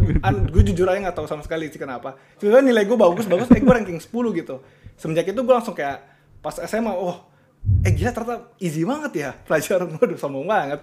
Gue 0.53 0.63
jujur 0.63 0.87
aja 0.87 1.01
nggak 1.01 1.17
tahu 1.17 1.27
sama 1.27 1.43
sekali 1.43 1.67
sih 1.73 1.81
kenapa. 1.81 2.15
Tiba-tiba 2.39 2.63
nilai 2.63 2.87
gue 2.87 2.95
bagus 2.95 3.27
bagus 3.27 3.51
eh 3.51 3.59
gue 3.59 3.75
ranking 3.75 3.99
10 3.99 4.07
gitu. 4.39 4.63
Semenjak 4.95 5.27
itu 5.27 5.41
gue 5.43 5.55
langsung 5.55 5.75
kayak 5.75 6.05
pas 6.39 6.55
SMA 6.63 6.95
oh 6.95 7.27
eh 7.83 7.91
gila 7.91 8.15
ternyata 8.15 8.55
easy 8.63 8.87
banget 8.87 9.13
ya 9.19 9.31
pelajaran. 9.35 9.91
Waduh 9.99 10.19
sombong 10.21 10.47
banget 10.47 10.81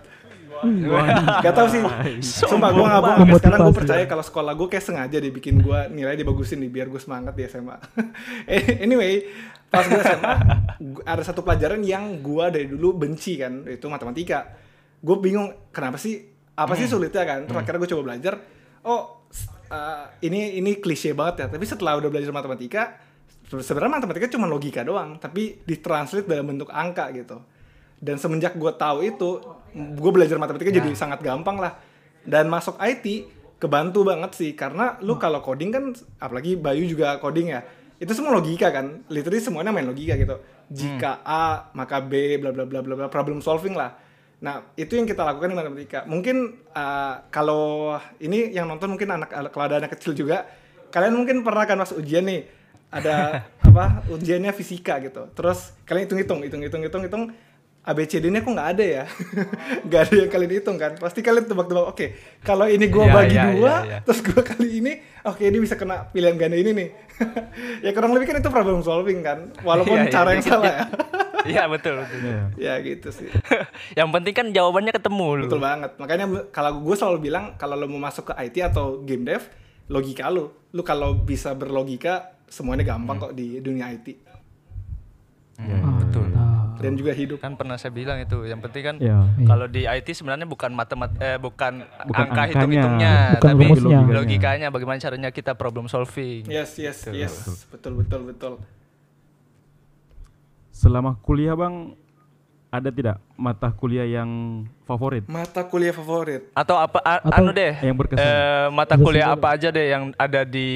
Gak 1.41 1.53
tau 1.53 1.67
sih. 1.67 1.81
Sumpah 2.21 2.69
gue 2.71 2.81
gak 2.81 3.01
bohong 3.01 3.19
Sampai 3.21 3.37
sekarang 3.37 3.59
gue 3.61 3.75
percaya 3.75 4.03
kalau 4.05 4.23
sekolah 4.23 4.53
gue 4.53 4.67
kayak 4.67 4.83
sengaja 4.83 5.17
dibikin 5.17 5.55
gue 5.57 5.79
nilai 5.89 6.15
dibagusin 6.15 6.57
nih 6.57 6.71
Biar 6.71 6.87
gue 6.87 6.97
semangat 6.97 7.33
di 7.33 7.43
SMA 7.43 7.75
Eh, 8.47 8.79
Anyway 8.79 9.27
Pas 9.65 9.83
gue 9.83 9.97
SMA 9.97 10.33
Ada 11.03 11.23
satu 11.23 11.41
pelajaran 11.41 11.79
yang 11.79 12.19
gue 12.19 12.45
dari 12.47 12.65
dulu 12.65 12.95
benci 12.95 13.35
kan 13.35 13.63
Itu 13.63 13.87
matematika. 13.87 14.47
Gue 14.97 15.17
bingung 15.17 15.51
Kenapa 15.69 15.95
sih 15.95 16.23
Apa 16.53 16.73
sih 16.73 16.85
sulitnya 16.85 17.23
kan? 17.23 17.39
Terus 17.43 17.57
akhirnya 17.57 17.79
gue 17.79 17.91
coba 17.91 18.03
belajar 18.05 18.33
Oh 18.81 19.25
uh, 19.67 20.05
Ini 20.19 20.55
ini 20.55 20.77
klise 20.77 21.11
banget 21.11 21.35
ya. 21.37 21.47
Tapi 21.49 21.63
setelah 21.63 21.95
udah 21.95 22.07
belajar 22.07 22.29
matematika 22.29 22.95
se- 23.43 23.61
Sebenarnya 23.61 23.99
matematika 23.99 24.29
cuma 24.29 24.45
logika 24.45 24.81
doang 24.81 25.17
Tapi 25.17 25.61
ditranslate 25.61 26.25
dalam 26.25 26.47
bentuk 26.47 26.69
angka 26.69 27.11
gitu 27.11 27.39
dan 27.99 28.19
semenjak 28.19 28.55
gue 28.55 28.71
tahu 28.75 29.05
itu 29.05 29.29
gue 29.75 30.11
belajar 30.11 30.39
matematika 30.39 30.71
jadi 30.71 30.89
sangat 30.95 31.19
gampang 31.23 31.59
lah. 31.59 31.75
Dan 32.25 32.49
masuk 32.49 32.79
IT 32.81 33.27
kebantu 33.59 34.07
banget 34.07 34.31
sih. 34.35 34.51
Karena 34.55 34.97
lu 35.03 35.15
kalau 35.21 35.43
coding 35.43 35.71
kan 35.71 35.83
apalagi 36.19 36.57
Bayu 36.57 36.87
juga 36.89 37.19
coding 37.19 37.53
ya 37.53 37.61
itu 37.95 38.11
semua 38.11 38.35
logika 38.35 38.71
kan. 38.71 39.03
Literally 39.07 39.43
semuanya 39.43 39.71
main 39.71 39.87
logika 39.87 40.15
gitu. 40.19 40.35
Jika 40.71 41.21
A 41.23 41.69
maka 41.77 42.01
B 42.01 42.39
bla 42.41 42.51
bla 42.51 42.65
bla 42.67 42.81
bla 42.81 42.93
bla 42.95 43.07
problem 43.07 43.39
solving 43.39 43.77
lah. 43.77 43.95
Nah 44.43 44.61
itu 44.75 44.99
yang 44.99 45.07
kita 45.07 45.23
lakukan 45.23 45.51
di 45.53 45.57
matematika. 45.57 45.99
Mungkin 46.03 46.67
uh, 46.75 47.23
kalau 47.31 47.95
ini 48.19 48.51
yang 48.51 48.67
nonton 48.67 48.91
mungkin 48.95 49.15
anak 49.15 49.31
kalau 49.53 49.65
ada 49.65 49.79
anak 49.79 49.95
kecil 49.95 50.11
juga 50.11 50.43
kalian 50.91 51.15
mungkin 51.15 51.43
pernah 51.43 51.67
kan 51.67 51.79
pas 51.79 51.91
ujian 51.91 52.23
nih 52.23 52.47
ada 52.87 53.43
apa 53.67 54.07
ujiannya 54.11 54.51
fisika 54.51 54.99
gitu. 54.99 55.31
Terus 55.31 55.75
kalian 55.87 56.05
hitung 56.07 56.19
hitung 56.19 56.39
hitung 56.43 56.61
hitung 56.61 56.81
hitung 56.83 57.03
hitung 57.05 57.23
ABCD-nya 57.85 58.41
kok 58.41 58.49
nggak 58.49 58.69
ada 58.71 58.83
ya 58.83 59.03
nggak 59.85 60.01
ada 60.03 60.15
yang 60.17 60.29
kalian 60.29 60.51
hitung 60.53 60.75
kan 60.75 60.91
pasti 60.95 61.19
kalian 61.19 61.45
tebak-tebak 61.45 61.85
oke 61.87 62.05
kalau 62.41 62.65
ini 62.65 62.85
gua 62.87 63.03
Iya, 63.03 63.13
bagi 63.13 63.35
iya, 63.35 63.45
dua 63.47 63.53
iya, 63.53 63.73
iya. 63.85 63.97
terus 64.01 64.19
gua 64.21 64.41
kali 64.41 64.69
ini 64.75 64.91
oke 65.21 65.41
ini 65.41 65.57
bisa 65.57 65.75
kena 65.75 66.07
pilihan 66.07 66.33
ganda 66.33 66.55
ini 66.55 66.71
nih 66.71 66.89
ya 67.85 67.91
kurang 67.91 68.11
lebih 68.11 68.27
kan 68.27 68.37
itu 68.37 68.49
problem 68.49 68.81
solving 68.81 69.21
kan 69.21 69.53
walaupun 69.61 69.95
Iya, 69.95 70.03
iya, 70.03 70.11
cara 70.11 70.29
yang 70.29 70.39
dikit- 70.39 70.51
salah 70.55 70.65
ya 70.67 70.81
Iya 71.45 71.63
betul. 71.67 71.93
betul. 71.95 72.19
Iya. 72.19 72.41
ya 72.57 72.73
gitu 72.81 73.07
sih 73.11 73.29
Yang 73.93 74.09
penting 74.11 74.33
kan 74.33 74.47
jawabannya 74.49 74.89
ketemu 74.91 75.27
lu. 75.31 75.43
betul 75.45 75.61
banget 75.61 75.93
makanya 75.95 76.25
kalau 76.49 76.81
gue 76.81 76.95
selalu 76.95 77.17
bilang 77.23 77.53
kalau 77.53 77.73
lo 77.73 77.85
mau 77.85 78.01
masuk 78.01 78.25
ke 78.25 78.41
IT 78.41 78.65
atau 78.65 78.99
game 78.99 79.21
dev 79.23 79.45
logika 79.85 80.25
lo 80.27 80.65
lu 80.71 80.81
kalau 80.81 81.13
bisa 81.15 81.53
berlogika 81.53 82.33
semuanya 82.47 82.81
gampang 82.83 83.17
kok 83.19 83.31
di 83.31 83.57
dunia 83.59 83.89
IT 83.89 84.25
Hmm, 85.55 86.01
betul. 86.01 86.24
Dan 86.77 86.93
juga 86.93 87.11
hidup 87.11 87.37
Kan 87.37 87.53
pernah 87.53 87.75
saya 87.75 87.89
bilang 87.89 88.17
itu. 88.17 88.43
Yang 88.43 88.59
penting 88.61 88.83
kan 88.83 88.95
Iya. 88.97 89.17
kalau 89.43 89.65
di 89.65 89.83
IT 89.83 90.11
sebenarnya 90.11 90.43
bukan 90.43 90.71
matemat 90.71 91.11
eh 91.17 91.37
bukan, 91.37 91.83
Bukan 92.03 92.25
angka 92.25 92.43
hitung-hitungnya, 92.47 93.13
Bukan 93.35 93.49
tapi 93.49 93.63
rumusnya. 93.63 93.99
logikanya 94.05 94.67
bagaimana 94.67 94.97
caranya 94.97 95.29
kita 95.29 95.53
problem 95.53 95.85
solving. 95.85 96.45
yes 96.45 96.75
yes 96.75 97.07
yes 97.09 97.33
betul 97.67 97.95
betul 97.95 98.21
betul 98.25 98.53
Selama 100.69 101.15
kuliah 101.17 101.55
bang, 101.55 101.95
ada 102.69 102.89
tidak 102.89 103.17
mata 103.33 103.71
kuliah 103.71 104.03
yang 104.03 104.27
favorit? 104.83 105.23
mata 105.25 105.63
kuliah 105.63 105.91
favorit 105.91 106.51
Atau 106.51 106.75
apa 106.75 106.99
a- 106.99 107.23
Atau 107.23 107.39
anu 107.41 107.51
deh? 107.51 107.73
yang 107.79 107.95
berkesan. 107.95 108.19
eh, 108.21 108.67
mata 108.69 108.95
kuliah 108.95 109.31
apa 109.31 109.47
aja 109.49 109.69
deh 109.69 109.87
yang 109.87 110.11
ada 110.13 110.43
di 110.43 110.67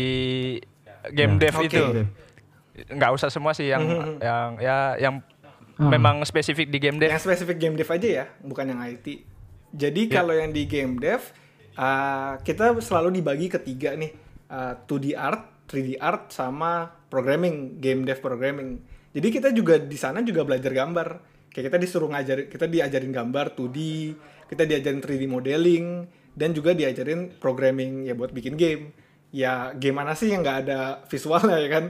game 1.10 1.36
Ya. 1.36 1.39
dev 1.41 1.56
Oke. 1.58 1.68
itu? 1.68 1.84
Nggak 2.89 3.12
usah 3.12 3.27
semua 3.27 3.51
sih 3.51 3.68
yang 3.68 3.84
yang 4.20 4.50
ya 4.58 4.77
yang 4.98 5.13
Ah. 5.79 5.88
memang 5.88 6.27
spesifik 6.27 6.67
di 6.67 6.77
game 6.83 7.00
dev. 7.00 7.07
Yang 7.07 7.24
spesifik 7.24 7.55
game 7.55 7.75
dev 7.79 7.88
aja 7.88 8.07
ya, 8.07 8.25
bukan 8.43 8.67
yang 8.67 8.83
IT. 8.83 9.24
Jadi 9.71 10.12
kalau 10.12 10.36
yang 10.36 10.51
di 10.51 10.67
game 10.67 11.00
dev, 11.00 11.24
uh, 11.79 12.36
kita 12.43 12.75
selalu 12.83 13.24
dibagi 13.24 13.48
ke 13.48 13.63
tiga 13.63 13.95
nih, 13.95 14.12
uh, 14.51 14.75
2D 14.83 15.15
art, 15.15 15.71
3D 15.71 15.95
art, 15.95 16.36
sama 16.36 16.91
programming, 17.07 17.79
game 17.79 18.03
dev 18.03 18.19
programming. 18.19 18.83
Jadi 19.15 19.27
kita 19.31 19.55
juga 19.55 19.79
di 19.79 19.95
sana 19.95 20.19
juga 20.19 20.43
belajar 20.43 20.75
gambar. 20.75 21.07
Kayak 21.48 21.71
kita 21.71 21.77
disuruh 21.79 22.12
ngajarin, 22.12 22.45
kita 22.51 22.65
diajarin 22.67 23.12
gambar 23.15 23.55
2D, 23.55 23.77
kita 24.51 24.67
diajarin 24.67 25.00
3D 25.00 25.24
modeling, 25.31 26.05
dan 26.36 26.51
juga 26.51 26.75
diajarin 26.75 27.39
programming 27.39 28.03
ya 28.03 28.19
buat 28.19 28.36
bikin 28.36 28.59
game. 28.59 28.91
Ya 29.31 29.71
gimana 29.79 30.12
sih 30.12 30.36
yang 30.36 30.43
nggak 30.43 30.59
ada 30.67 31.07
visualnya 31.07 31.55
ya 31.55 31.69
kan? 31.71 31.86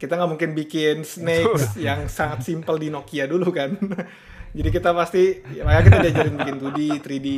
Kita 0.00 0.16
nggak 0.16 0.30
mungkin 0.32 0.50
bikin 0.56 1.04
snakes 1.04 1.76
yang 1.76 2.08
sangat 2.08 2.44
simpel 2.44 2.80
di 2.80 2.88
Nokia 2.88 3.28
dulu 3.28 3.52
kan. 3.52 3.76
Jadi 4.56 4.68
kita 4.74 4.90
pasti 4.90 5.44
ya, 5.54 5.62
makanya 5.62 5.84
kita 5.86 5.98
diajarin 6.08 6.36
bikin 6.40 6.56
2D 6.58 6.78
3D 7.04 7.28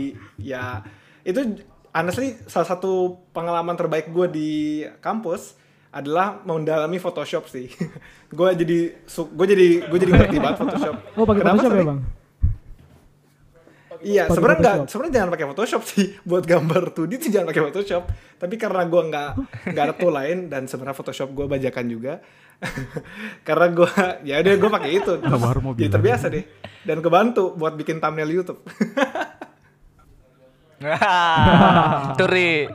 ya. 0.40 0.80
Itu 1.26 1.60
honestly 1.92 2.40
salah 2.48 2.68
satu 2.72 3.20
pengalaman 3.36 3.76
terbaik 3.76 4.08
gue 4.08 4.26
di 4.32 4.50
kampus 5.04 5.60
adalah 5.92 6.40
mendalami 6.48 6.96
Photoshop 6.96 7.52
sih. 7.52 7.68
Gue 8.32 8.56
jadi 8.56 8.96
gue 9.12 9.46
jadi 9.52 9.68
gue 9.92 9.98
jadi 10.00 10.12
ngerti 10.16 10.36
banget 10.40 10.56
Photoshop. 10.64 10.96
Oh 11.20 11.28
pakai 11.28 11.44
Kenapa, 11.44 11.60
Photoshop 11.60 11.76
ya 11.76 11.84
bang? 11.84 12.00
Iya, 14.02 14.26
sebenarnya 14.26 14.58
nggak, 14.58 14.74
Photoshop. 14.76 14.90
sebenarnya 14.90 15.14
jangan 15.14 15.30
pakai 15.30 15.46
Photoshop 15.48 15.82
sih 15.84 16.06
buat 16.28 16.44
gambar 16.44 16.82
2D 16.92 17.12
sih 17.18 17.30
jangan 17.30 17.46
pakai 17.48 17.62
Photoshop. 17.64 18.02
Tapi 18.36 18.54
karena 18.56 18.82
gua 18.84 19.02
nggak 19.04 19.30
nggak 19.68 19.84
ada 19.84 19.94
tool 19.94 20.10
lain 20.10 20.38
dan 20.46 20.66
sebenarnya 20.66 20.96
Photoshop 20.96 21.28
gua 21.30 21.46
bajakan 21.48 21.86
juga, 21.86 22.18
karena 23.46 23.66
gua 23.70 23.90
ya 24.20 24.38
udah 24.38 24.54
gua 24.56 24.70
pakai 24.72 24.90
itu. 24.96 25.12
Terus 25.16 25.40
baru 25.40 25.60
mau 25.60 25.72
jadi 25.72 25.78
bilang. 25.80 25.94
terbiasa 25.96 26.26
deh 26.28 26.44
dan 26.82 26.98
kebantu 26.98 27.54
buat 27.54 27.72
bikin 27.72 27.98
thumbnail 27.98 28.30
YouTube. 28.32 28.60
Turi. 32.18 32.66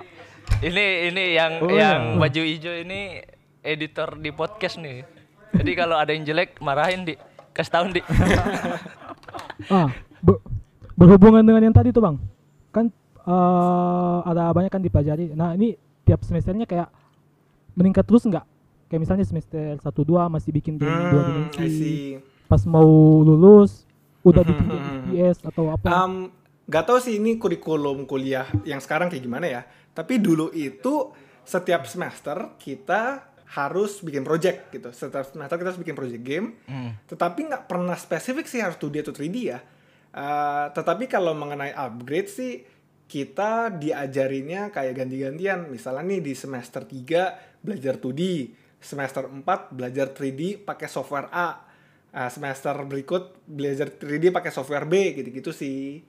Ini 0.57 0.86
ini 1.07 1.24
yang 1.34 1.53
Oh, 1.60 1.69
yang 1.69 2.01
iya. 2.07 2.17
baju 2.17 2.41
hijau 2.41 2.74
ini 2.74 3.19
editor 3.62 4.15
di 4.15 4.31
podcast 4.31 4.79
nih. 4.79 5.03
Jadi 5.51 5.72
kalau 5.74 5.96
ada 5.96 6.10
yang 6.10 6.24
jelek 6.24 6.57
marahin 6.60 7.03
di 7.03 7.13
kasih 7.51 7.72
tahun 7.74 7.88
di. 7.91 8.01
Ah, 9.67 9.91
berhubungan 10.97 11.45
dengan 11.45 11.61
yang 11.69 11.75
tadi 11.75 11.93
tuh 11.93 12.01
bang, 12.01 12.17
kan 12.73 12.85
eh, 13.23 14.17
ada 14.25 14.49
banyak 14.49 14.73
kan 14.73 14.81
dipelajari. 14.81 15.31
Nah 15.37 15.53
ini 15.53 15.77
tiap 16.03 16.25
semesternya 16.25 16.65
kayak 16.65 16.89
meningkat 17.77 18.03
terus 18.09 18.25
nggak? 18.25 18.43
Kayak 18.87 19.01
misalnya 19.03 19.25
semester 19.27 19.77
1 19.77 19.83
2 19.83 20.31
masih 20.31 20.49
bikin 20.55 20.79
game 20.79 21.11
dua 21.11 21.21
Hmm, 21.21 21.51
I 21.59 21.67
dimensi. 21.67 21.93
Pas 22.47 22.63
mau 22.63 22.87
lulus 23.21 23.83
udah 24.23 24.41
Hmm, 24.41 24.49
bikin 24.49 24.65
hmm, 24.65 24.73
game 25.11 25.35
hmm. 25.35 25.47
Atau 25.51 25.63
apa? 25.67 25.87
Um, 25.91 26.31
gak 26.65 26.87
tau 26.87 26.97
sih 26.99 27.19
ini 27.19 27.35
kurikulum 27.35 28.07
kuliah 28.07 28.47
yang 28.63 28.79
sekarang 28.79 29.11
kayak 29.11 29.23
gimana 29.23 29.45
ya. 29.45 29.61
Tapi 29.91 30.23
dulu 30.23 30.49
itu 30.55 31.11
setiap 31.43 31.83
semester 31.83 32.55
kita 32.59 33.27
harus 33.47 33.99
bikin 34.03 34.23
project 34.23 34.71
gitu. 34.71 34.91
Setiap 34.91 35.27
semester 35.27 35.55
kita 35.59 35.67
harus 35.75 35.81
bikin 35.83 35.95
project 35.95 36.23
game. 36.23 36.55
Tetapi 37.07 37.39
nggak 37.51 37.63
pernah 37.67 37.95
spesifik 37.99 38.47
sih 38.47 38.63
harus 38.63 38.79
2D 38.79 39.03
atau 39.03 39.15
3D 39.15 39.37
ya. 39.51 39.59
Uh, 40.17 40.74
tetapi 40.74 41.05
kalau 41.05 41.38
mengenai 41.38 41.77
upgrade 41.77 42.25
sih 42.25 42.65
kita 43.05 43.69
diajarinnya 43.69 44.74
kayak 44.74 44.97
ganti-gantian. 44.97 45.69
Misalnya 45.69 46.17
nih 46.17 46.21
di 46.25 46.33
semester 46.33 46.81
3 46.89 47.62
belajar 47.62 48.01
2D, 48.01 48.50
semester 48.81 49.29
4 49.29 49.45
belajar 49.77 50.09
3D 50.09 50.65
pakai 50.65 50.89
software 50.89 51.29
A. 51.29 51.69
Uh, 52.09 52.29
semester 52.33 52.74
berikut 52.89 53.45
belajar 53.45 53.93
3D 53.93 54.33
pakai 54.33 54.50
software 54.50 54.89
B 54.89 55.13
gitu-gitu 55.21 55.53
sih. 55.53 56.01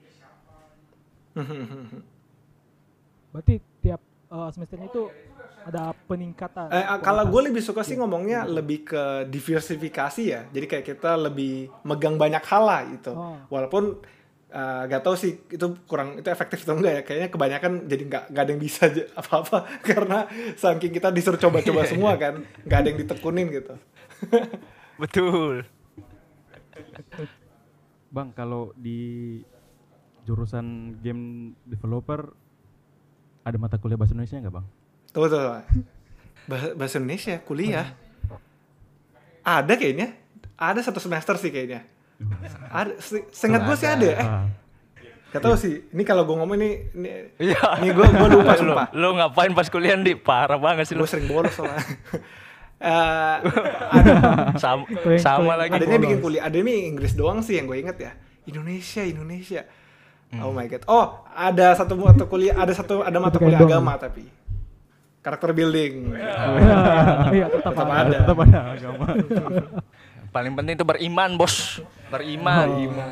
Berarti 3.29 3.61
tiap 3.85 4.01
eh, 4.33 4.49
semesternya 4.49 4.89
itu 4.89 5.03
ada 5.65 5.91
peningkatan. 6.07 6.71
Eh, 6.71 6.85
ah, 6.85 6.99
kalau 7.03 7.27
gue 7.27 7.41
lebih 7.51 7.63
suka 7.63 7.83
sih 7.83 7.99
ngomongnya 7.99 8.47
lebih 8.47 8.87
ke 8.87 9.03
diversifikasi 9.27 10.23
ya. 10.23 10.41
Jadi 10.49 10.65
kayak 10.65 10.85
kita 10.85 11.19
lebih 11.19 11.67
megang 11.83 12.15
banyak 12.15 12.43
hal 12.45 12.63
lah 12.63 12.81
gitu. 12.87 13.11
Oh. 13.13 13.37
Walaupun 13.51 13.99
eh, 14.49 14.81
gak 14.87 15.03
tahu 15.03 15.15
sih 15.19 15.43
itu 15.51 15.65
kurang 15.85 16.19
itu 16.19 16.27
efektif 16.31 16.63
atau 16.63 16.79
enggak 16.79 16.93
ya. 16.93 17.01
Kayaknya 17.03 17.29
kebanyakan 17.29 17.71
jadi 17.85 18.03
nggak 18.07 18.23
nggak 18.31 18.43
ada 18.43 18.51
yang 18.51 18.61
bisa 18.61 18.83
apa-apa 19.19 19.57
karena 19.83 20.19
saking 20.55 20.93
kita 20.95 21.09
disuruh 21.11 21.39
coba-coba 21.41 21.81
semua 21.91 22.15
kan, 22.15 22.41
nggak 22.63 22.79
ada 22.79 22.87
yang 22.87 22.99
ditekunin 23.03 23.47
gitu. 23.51 23.73
Betul. 25.01 25.67
Bang, 28.09 28.33
kalau 28.33 28.73
di 28.73 29.39
jurusan 30.25 30.97
game 31.01 31.53
developer 31.65 32.31
ada 33.41 33.57
mata 33.57 33.81
kuliah 33.81 33.97
bahasa 33.97 34.13
Indonesia 34.13 34.37
nggak 34.37 34.55
bang? 34.61 34.67
Tuh 35.09 35.25
tuh. 35.25 35.39
tuh. 35.39 35.61
Bah- 36.45 36.73
Bahasa 36.75 36.97
Indonesia 36.97 37.37
kuliah. 37.39 37.87
Ada 39.41 39.73
kayaknya. 39.73 40.13
Ada 40.53 40.83
satu 40.83 40.99
semester 40.99 41.35
sih 41.35 41.49
kayaknya. 41.49 41.87
Ada, 42.69 42.99
se- 42.99 43.25
seingat 43.29 43.63
gue 43.63 43.75
sih 43.75 43.87
ada. 43.87 44.07
Eh, 44.07 44.19
Ah. 44.19 44.45
gak 45.29 45.39
tau 45.39 45.55
sih. 45.55 45.87
Ini 45.87 46.03
kalau 46.03 46.23
gue 46.23 46.35
ngomong 46.35 46.57
ini, 46.57 46.69
ini, 46.91 47.09
Iya. 47.39 47.79
ini 47.79 47.89
gue 47.89 48.01
gue 48.03 48.27
lupa 48.29 48.53
Lu, 48.53 48.59
sumpah. 48.59 48.87
lu 48.91 49.09
ngapain 49.15 49.51
pas 49.51 49.65
kuliah 49.65 49.95
di 49.95 50.13
parah 50.13 50.57
banget 50.57 50.85
sih 50.85 50.93
lu. 50.93 51.01
Gue 51.01 51.09
sering 51.09 51.27
bolos 51.27 51.53
soalnya. 51.53 51.79
Eh, 52.79 53.35
Sama, 54.55 54.87
Keren, 54.87 55.19
sama 55.19 55.51
keren. 55.51 55.59
lagi. 55.59 55.71
adanya 55.75 55.91
bolos. 55.91 56.05
bikin 56.05 56.19
kuliah, 56.21 56.43
adanya 56.45 56.71
Inggris 56.87 57.11
doang 57.11 57.39
sih 57.39 57.59
yang 57.59 57.67
gue 57.67 57.75
inget 57.77 57.97
ya. 57.99 58.11
Indonesia, 58.45 59.03
Indonesia. 59.03 59.61
Hmm. 60.29 60.39
Oh 60.41 60.51
my 60.51 60.63
god. 60.63 60.87
Oh, 60.87 61.05
ada 61.29 61.75
satu 61.75 61.99
mata 61.99 62.23
kuliah, 62.23 62.55
ada 62.55 62.71
satu 62.71 63.01
ada 63.01 63.19
mata 63.19 63.35
kuliah 63.35 63.59
agama 63.59 63.97
tapi 63.97 64.23
karakter 65.19 65.51
building. 65.51 66.15
Iya, 67.29 67.45
tetap 67.49 67.71
Tetap 67.71 67.87
ada. 67.87 68.01
ada. 68.01 68.17
Tetap 68.23 68.39
ada 68.39 68.59
agama. 68.71 69.07
Paling 70.29 70.53
penting 70.53 70.73
itu 70.75 70.85
beriman, 70.85 71.29
Bos. 71.35 71.81
Beriman. 72.07 72.67
Iya. 72.77 73.05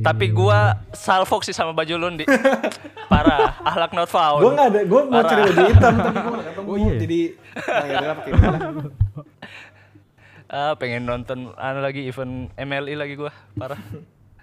Tapi 0.00 0.26
gua 0.28 0.58
salfok 0.90 1.42
sih 1.42 1.52
sama 1.52 1.70
baju 1.70 1.94
Lundi. 1.98 2.24
Parah, 3.12 3.60
ahlak 3.60 3.92
not 3.92 4.08
found. 4.08 4.40
Gue 4.40 4.50
nggak 4.50 4.68
ada, 4.70 4.80
gue 4.82 5.00
mau 5.02 5.12
Parah. 5.14 5.28
cari 5.28 5.42
baju 5.44 5.62
hitam 5.66 5.94
tapi 5.94 6.16
gue 6.16 6.32
nggak 6.32 6.46
ketemu. 6.46 6.66
Oh, 6.66 6.76
iya. 6.78 6.94
Jadi, 6.96 7.20
nah, 7.54 7.84
ya 7.84 8.00
pakai. 8.10 8.32
Ah, 10.46 10.72
pengen 10.74 11.02
nonton 11.02 11.50
anu 11.54 11.80
lagi 11.80 12.04
event 12.04 12.32
MLI 12.54 12.94
lagi 12.94 13.14
gua, 13.14 13.32
parah. 13.54 13.80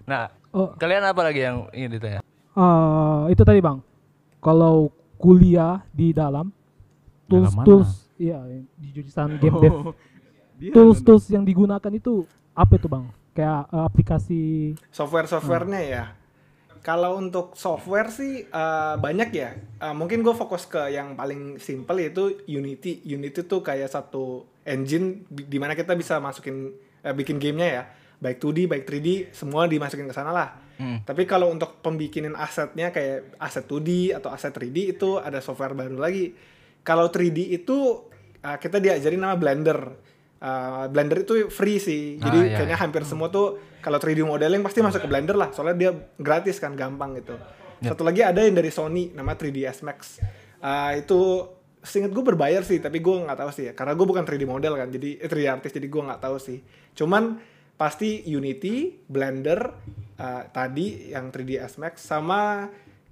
Nah, 0.04 0.28
Oh, 0.52 0.76
kalian 0.76 1.00
apa 1.02 1.24
lagi 1.24 1.40
yang 1.40 1.72
ingin 1.72 1.96
ditanya? 1.96 2.20
eh, 2.52 3.22
itu 3.30 3.42
tadi 3.42 3.58
bang. 3.58 3.80
Kalau 4.38 4.92
kuliah 5.16 5.80
di 5.90 6.12
dalam 6.12 6.52
tools 7.32 7.52
Dalam 7.56 7.66
tools, 7.66 7.92
iya 8.20 8.40
di 8.76 8.88
jurusan 8.92 9.40
game 9.40 9.58
dev. 9.64 9.72
Oh, 9.72 9.96
dia 10.60 10.72
Tools 10.76 11.00
tools 11.02 11.26
yang 11.32 11.48
digunakan 11.48 11.92
itu 11.96 12.28
apa 12.52 12.76
itu 12.76 12.88
bang? 12.92 13.08
Kayak 13.32 13.72
eh, 13.72 13.84
aplikasi. 13.88 14.42
Software-softwarenya 14.92 15.82
ya. 15.88 16.04
Kalau 16.82 17.16
untuk 17.22 17.54
software 17.56 18.12
sih 18.12 18.44
eh, 18.46 18.96
banyak 19.00 19.30
ya. 19.32 19.56
Eh, 19.56 19.94
mungkin 19.96 20.22
gue 20.22 20.36
fokus 20.36 20.68
ke 20.68 20.92
yang 20.92 21.16
paling 21.16 21.58
simple 21.58 21.96
yaitu 21.98 22.44
Unity. 22.46 23.02
Unity 23.08 23.48
tuh 23.48 23.64
kayak 23.64 23.88
satu 23.88 24.46
engine 24.68 25.26
di 25.32 25.58
mana 25.58 25.74
kita 25.74 25.96
bisa 25.96 26.20
masukin 26.20 26.76
eh, 27.02 27.16
bikin 27.16 27.40
gamenya 27.40 27.70
ya. 27.72 27.84
Baik 28.22 28.38
2D, 28.38 28.70
baik 28.70 28.86
3D, 28.86 29.34
semua 29.34 29.66
dimasukin 29.66 30.06
ke 30.06 30.14
sana 30.14 30.30
lah. 30.30 30.62
Hmm. 30.78 31.02
Tapi 31.06 31.30
kalau 31.30 31.50
untuk 31.50 31.82
pembikinin 31.86 32.34
asetnya 32.34 32.90
kayak 32.90 33.38
aset 33.38 33.66
2D 33.66 34.18
atau 34.18 34.34
aset 34.34 34.50
3D 34.50 34.98
itu 34.98 35.22
ada 35.22 35.38
software 35.42 35.78
baru 35.78 35.98
lagi. 35.98 36.34
Kalau 36.82 37.08
3D 37.10 37.54
itu 37.54 38.10
uh, 38.42 38.58
kita 38.58 38.82
diajarin 38.82 39.22
nama 39.22 39.38
Blender. 39.38 39.80
Uh, 40.42 40.90
Blender 40.90 41.22
itu 41.22 41.48
free 41.54 41.78
sih. 41.78 42.18
Jadi 42.18 42.38
Ah, 42.38 42.46
iya, 42.50 42.58
kayaknya 42.58 42.78
hampir 42.82 43.06
semua 43.06 43.30
tuh 43.30 43.62
kalau 43.82 44.02
3D 44.02 44.26
modeling 44.26 44.66
pasti 44.66 44.82
masuk 44.82 45.06
ke 45.06 45.10
Blender 45.10 45.38
lah. 45.38 45.54
Soalnya 45.54 45.78
dia 45.78 45.92
gratis 46.18 46.58
kan, 46.58 46.74
gampang 46.74 47.18
gitu. 47.22 47.38
Satu 47.82 48.06
lagi 48.06 48.22
ada 48.22 48.46
yang 48.46 48.54
dari 48.54 48.70
Sony 48.70 49.10
nama 49.14 49.34
3ds 49.34 49.82
Max. 49.82 50.22
Uh, 50.62 50.94
itu 51.02 51.50
seingat 51.82 52.14
gue 52.14 52.22
berbayar 52.22 52.62
sih, 52.62 52.78
tapi 52.78 53.02
gue 53.02 53.26
nggak 53.26 53.42
tahu 53.42 53.50
sih 53.50 53.64
ya. 53.70 53.74
Karena 53.74 53.98
gue 53.98 54.06
bukan 54.06 54.22
3D 54.22 54.46
model 54.46 54.78
kan, 54.78 54.90
jadi 54.94 55.18
eh, 55.18 55.30
3D 55.30 55.46
artist, 55.50 55.74
jadi 55.74 55.90
gue 55.90 56.02
nggak 56.06 56.22
tahu 56.22 56.38
sih. 56.38 56.62
Cuman 56.94 57.42
pasti 57.82 58.22
Unity, 58.30 59.02
Blender, 59.10 59.74
uh, 60.22 60.46
tadi 60.54 61.10
yang 61.10 61.34
3ds 61.34 61.82
Max 61.82 62.06
sama 62.06 62.70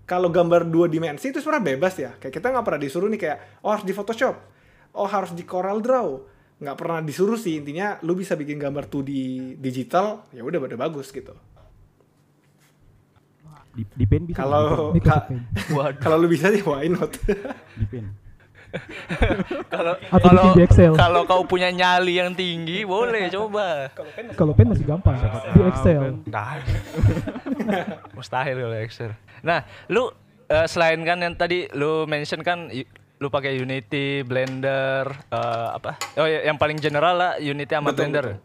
kalau 0.10 0.34
gambar 0.34 0.66
dua 0.66 0.90
dimensi 0.90 1.30
itu 1.30 1.38
sebenarnya 1.38 1.78
bebas 1.78 1.94
ya. 2.02 2.12
Kayak 2.18 2.34
kita 2.42 2.48
nggak 2.50 2.66
pernah 2.66 2.82
disuruh 2.82 3.10
nih 3.14 3.22
kayak 3.22 3.38
oh 3.62 3.70
harus 3.70 3.86
di 3.86 3.94
Photoshop, 3.94 4.36
oh 4.98 5.06
harus 5.06 5.32
di 5.38 5.46
Corel 5.46 5.78
Draw. 5.86 6.10
Nggak 6.66 6.78
pernah 6.82 7.00
disuruh 7.06 7.38
sih. 7.38 7.62
Intinya 7.62 8.02
lu 8.02 8.18
bisa 8.18 8.34
bikin 8.34 8.58
gambar 8.58 8.90
2D 8.90 9.12
digital, 9.62 10.26
ya 10.34 10.42
udah 10.42 10.58
udah 10.58 10.80
bagus 10.82 11.14
gitu. 11.14 11.38
di, 13.70 13.86
di 13.96 14.06
pen 14.10 14.26
bisa. 14.26 14.38
Kalau 14.42 14.92
kalau 16.04 16.18
lu 16.18 16.28
bisa 16.28 16.52
sih 16.52 16.66
why 16.66 16.90
not? 16.90 17.14
di 17.78 17.86
pen. 17.88 18.29
Kalau 19.74 19.94
Atau 19.98 20.30
kalau 20.30 20.44
bikin 20.46 20.58
di 20.58 20.64
Excel. 20.64 20.94
kalau 20.94 21.22
kau 21.26 21.42
punya 21.42 21.70
nyali 21.70 22.22
yang 22.22 22.34
tinggi, 22.34 22.86
boleh 22.86 23.26
coba. 23.28 23.90
Kalau 24.38 24.54
pen 24.54 24.70
masih 24.70 24.86
gampang. 24.86 25.18
Di 25.54 25.62
Excel. 25.66 26.22
Nah. 26.26 26.62
Mustahil 28.18 28.56
kalau 28.56 28.78
Excel. 28.78 29.12
Nah, 29.42 29.62
lu 29.88 30.10
eh, 30.46 30.66
selain 30.66 31.02
kan 31.02 31.18
yang 31.18 31.34
tadi 31.34 31.66
lu 31.74 32.06
mention 32.06 32.42
kan 32.42 32.70
lu 33.20 33.28
pakai 33.28 33.58
Unity, 33.58 34.22
Blender, 34.22 35.10
eh, 35.28 35.68
apa? 35.74 35.98
Oh 36.16 36.26
ya, 36.26 36.46
yang 36.46 36.56
paling 36.56 36.78
general 36.78 37.16
lah 37.16 37.32
Unity 37.38 37.74
sama 37.74 37.90
Betul, 37.90 37.98
Blender. 38.06 38.26
Eh, 38.28 38.40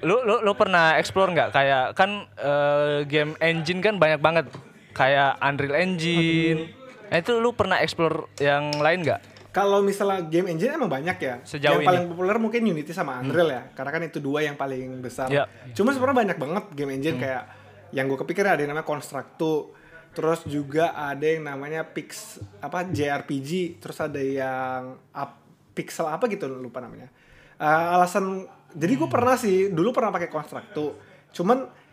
Lu 0.00 0.24
lu 0.24 0.40
lu 0.40 0.56
pernah 0.56 0.96
explore 0.96 1.28
nggak 1.28 1.52
kayak 1.52 1.92
kan 1.92 2.24
eh, 2.36 3.04
game 3.04 3.36
engine 3.36 3.84
kan 3.84 4.00
banyak 4.00 4.16
banget 4.16 4.48
kayak 4.92 5.36
Unreal 5.40 5.76
Engine. 5.76 6.72
Nah, 7.10 7.16
itu 7.20 7.32
lu 7.38 7.52
pernah 7.52 7.78
explore 7.84 8.32
yang 8.40 8.72
lain 8.80 9.04
nggak? 9.04 9.20
Kalau 9.54 9.86
misalnya 9.86 10.26
game 10.26 10.50
engine 10.50 10.74
emang 10.74 10.90
banyak 10.90 11.14
ya. 11.14 11.38
Sejauh 11.46 11.78
yang 11.78 11.86
ini. 11.86 11.88
paling 11.88 12.04
populer 12.10 12.36
mungkin 12.42 12.66
Unity 12.66 12.90
sama 12.90 13.22
Unreal 13.22 13.54
ya, 13.54 13.62
karena 13.70 13.90
kan 13.94 14.02
itu 14.02 14.18
dua 14.18 14.42
yang 14.42 14.58
paling 14.58 14.98
besar. 14.98 15.30
Ya. 15.30 15.46
Cuma 15.78 15.94
sebenarnya 15.94 16.34
banyak 16.34 16.38
banget 16.42 16.64
game 16.74 16.98
engine 16.98 17.22
kayak 17.22 17.46
yang 17.94 18.10
gue 18.10 18.18
kepikir 18.18 18.42
ada 18.42 18.58
yang 18.58 18.74
namanya 18.74 18.82
Constructo, 18.82 19.70
terus 20.10 20.42
juga 20.42 20.90
ada 20.98 21.22
yang 21.22 21.46
namanya 21.46 21.86
Pix 21.86 22.42
apa 22.58 22.82
JRPG, 22.82 23.78
terus 23.78 24.02
ada 24.02 24.18
yang 24.18 24.98
up, 25.14 25.38
Pixel 25.70 26.10
apa 26.10 26.26
gitu 26.26 26.50
lupa 26.50 26.82
namanya. 26.82 27.06
Eh, 27.54 27.86
alasan 27.94 28.50
jadi 28.74 28.98
gue 28.98 29.06
pernah 29.06 29.38
sih 29.38 29.70
dulu 29.70 29.94
pernah 29.94 30.10
pakai 30.10 30.26
Constructo, 30.26 30.98
cuman 31.30 31.86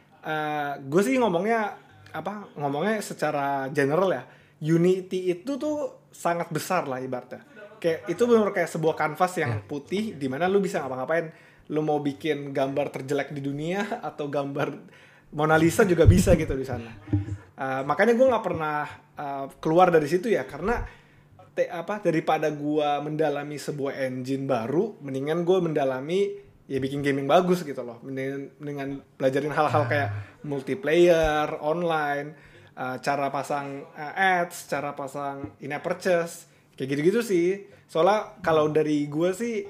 gue 0.81 1.01
sih 1.05 1.13
ngomongnya 1.21 1.77
apa 2.09 2.49
ngomongnya 2.57 2.97
secara 3.05 3.69
general 3.69 4.09
ya. 4.09 4.25
Unity 4.61 5.33
itu 5.33 5.57
tuh 5.57 6.05
sangat 6.13 6.53
besar 6.53 6.85
lah 6.85 7.01
ibaratnya. 7.01 7.41
Kayak 7.81 8.13
itu 8.13 8.23
benar 8.29 8.53
kayak 8.53 8.69
sebuah 8.69 8.93
kanvas 8.93 9.33
yang 9.41 9.65
putih 9.65 10.13
di 10.13 10.29
mana 10.29 10.45
lu 10.45 10.61
bisa 10.61 10.85
ngapa-ngapain. 10.85 11.33
Lu 11.73 11.81
mau 11.81 11.97
bikin 11.97 12.53
gambar 12.53 12.93
terjelek 12.93 13.33
di 13.33 13.41
dunia 13.41 14.01
atau 14.05 14.29
gambar 14.29 14.69
Mona 15.33 15.55
Lisa 15.57 15.81
juga 15.87 16.05
bisa 16.05 16.37
gitu 16.37 16.53
di 16.53 16.67
sana. 16.67 16.91
Uh, 17.61 17.81
makanya 17.87 18.13
gue 18.13 18.27
nggak 18.27 18.45
pernah 18.45 18.85
uh, 19.17 19.45
keluar 19.57 19.89
dari 19.89 20.05
situ 20.05 20.29
ya 20.29 20.43
karena 20.45 20.81
te, 21.55 21.67
apa 21.67 21.99
daripada 22.03 22.49
gua 22.51 22.99
mendalami 23.03 23.59
sebuah 23.59 23.95
engine 24.07 24.47
baru, 24.47 24.99
mendingan 25.03 25.43
gue 25.43 25.57
mendalami 25.61 26.19
ya 26.67 26.79
bikin 26.79 27.03
gaming 27.03 27.27
bagus 27.27 27.63
gitu 27.67 27.83
loh. 27.83 27.99
Mendingan, 28.03 28.55
mendingan 28.59 28.89
pelajarin 29.19 29.51
hal-hal 29.51 29.83
kayak 29.87 30.09
multiplayer, 30.47 31.47
online, 31.59 32.50
uh, 32.77 32.97
cara 32.99 33.27
pasang 33.31 33.83
uh, 33.95 34.13
ads, 34.15 34.67
cara 34.67 34.95
pasang 34.95 35.57
in-app 35.59 35.83
purchase, 35.83 36.47
kayak 36.75 36.95
gitu-gitu 36.97 37.21
sih. 37.23 37.47
Soalnya 37.91 38.39
kalau 38.39 38.71
dari 38.71 39.07
gue 39.11 39.29
sih, 39.35 39.67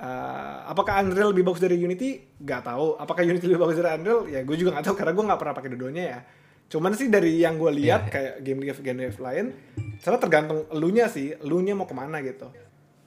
uh, 0.00 0.56
apakah 0.68 1.04
Unreal 1.04 1.36
lebih 1.36 1.44
bagus 1.44 1.60
dari 1.60 1.76
Unity? 1.76 2.40
Gak 2.40 2.64
tahu. 2.64 2.96
Apakah 2.96 3.26
Unity 3.28 3.44
lebih 3.44 3.60
bagus 3.60 3.76
dari 3.76 3.92
Unreal? 4.00 4.20
Ya 4.30 4.40
gue 4.40 4.56
juga 4.56 4.78
gak 4.80 4.88
tahu 4.88 4.96
karena 4.96 5.12
gue 5.12 5.24
gak 5.28 5.40
pernah 5.40 5.54
pakai 5.56 5.70
dua-duanya 5.76 6.04
ya. 6.04 6.20
Cuman 6.68 6.92
sih 6.92 7.08
dari 7.08 7.40
yang 7.40 7.56
gue 7.56 7.72
lihat 7.72 8.12
kayak 8.12 8.44
game 8.44 8.60
dev 8.60 8.78
game 8.84 9.00
dev 9.00 9.16
lain, 9.16 9.56
soalnya 10.04 10.20
tergantung 10.20 10.68
elunya 10.68 11.08
sih, 11.08 11.32
elunya 11.40 11.72
mau 11.72 11.88
ke 11.88 11.96
mana 11.96 12.20
gitu. 12.20 12.52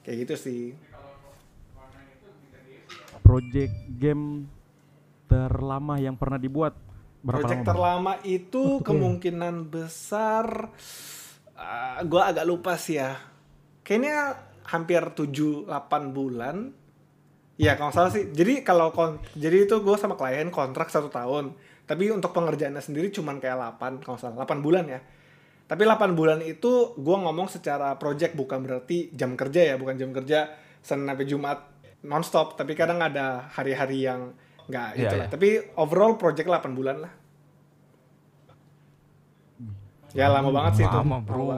Kayak 0.02 0.16
gitu 0.26 0.34
sih. 0.34 0.62
Project 3.22 3.74
game 4.02 4.50
terlama 5.30 6.02
yang 6.02 6.18
pernah 6.18 6.42
dibuat 6.42 6.74
berapa 7.22 7.46
Project 7.46 7.62
lama? 7.62 7.70
Terlama 7.70 8.14
itu 8.26 8.82
kemungkinan 8.82 9.70
besar 9.70 10.70
uh, 11.54 11.98
gua 12.06 12.34
agak 12.34 12.44
lupa 12.46 12.74
sih 12.74 12.98
ya. 12.98 13.16
Kayaknya 13.82 14.36
hampir 14.66 15.02
7 15.14 15.66
8 15.66 16.14
bulan. 16.14 16.70
Ya, 17.58 17.78
kalau 17.78 17.94
salah 17.94 18.10
sih. 18.10 18.30
Jadi 18.30 18.66
kalau 18.66 18.90
kon 18.90 19.22
jadi 19.38 19.66
itu 19.66 19.78
gue 19.82 19.96
sama 19.98 20.18
klien 20.18 20.50
kontrak 20.50 20.90
satu 20.90 21.10
tahun. 21.10 21.54
Tapi 21.86 22.10
untuk 22.14 22.30
pengerjaannya 22.34 22.82
sendiri 22.82 23.10
cuman 23.10 23.38
kayak 23.42 23.78
8 23.78 24.02
kalau 24.02 24.18
salah 24.18 24.42
8 24.42 24.62
bulan 24.62 24.86
ya. 24.86 25.00
Tapi 25.66 25.82
8 25.86 26.18
bulan 26.18 26.42
itu 26.42 26.94
gua 26.98 27.22
ngomong 27.22 27.46
secara 27.50 27.94
project 27.98 28.34
bukan 28.34 28.66
berarti 28.66 29.14
jam 29.14 29.38
kerja 29.38 29.72
ya, 29.72 29.74
bukan 29.78 29.94
jam 29.98 30.10
kerja 30.10 30.52
Senin 30.82 31.06
sampai 31.06 31.26
Jumat 31.26 31.58
nonstop. 32.02 32.58
Tapi 32.58 32.74
kadang 32.74 32.98
ada 32.98 33.46
hari-hari 33.54 34.06
yang 34.06 34.34
nggak 34.64 34.88
Iya, 34.88 34.96
gitu 34.96 35.14
lah. 35.14 35.20
iya. 35.20 35.30
Tapi 35.30 35.48
overall 35.74 36.14
project 36.14 36.46
8 36.46 36.72
bulan 36.72 36.96
lah. 37.00 37.12
Ya 40.12 40.28
lama 40.28 40.50
banget 40.50 40.72
sih 40.76 40.84
itu. 40.84 40.92
Lama, 40.94 41.18
Bro. 41.18 41.56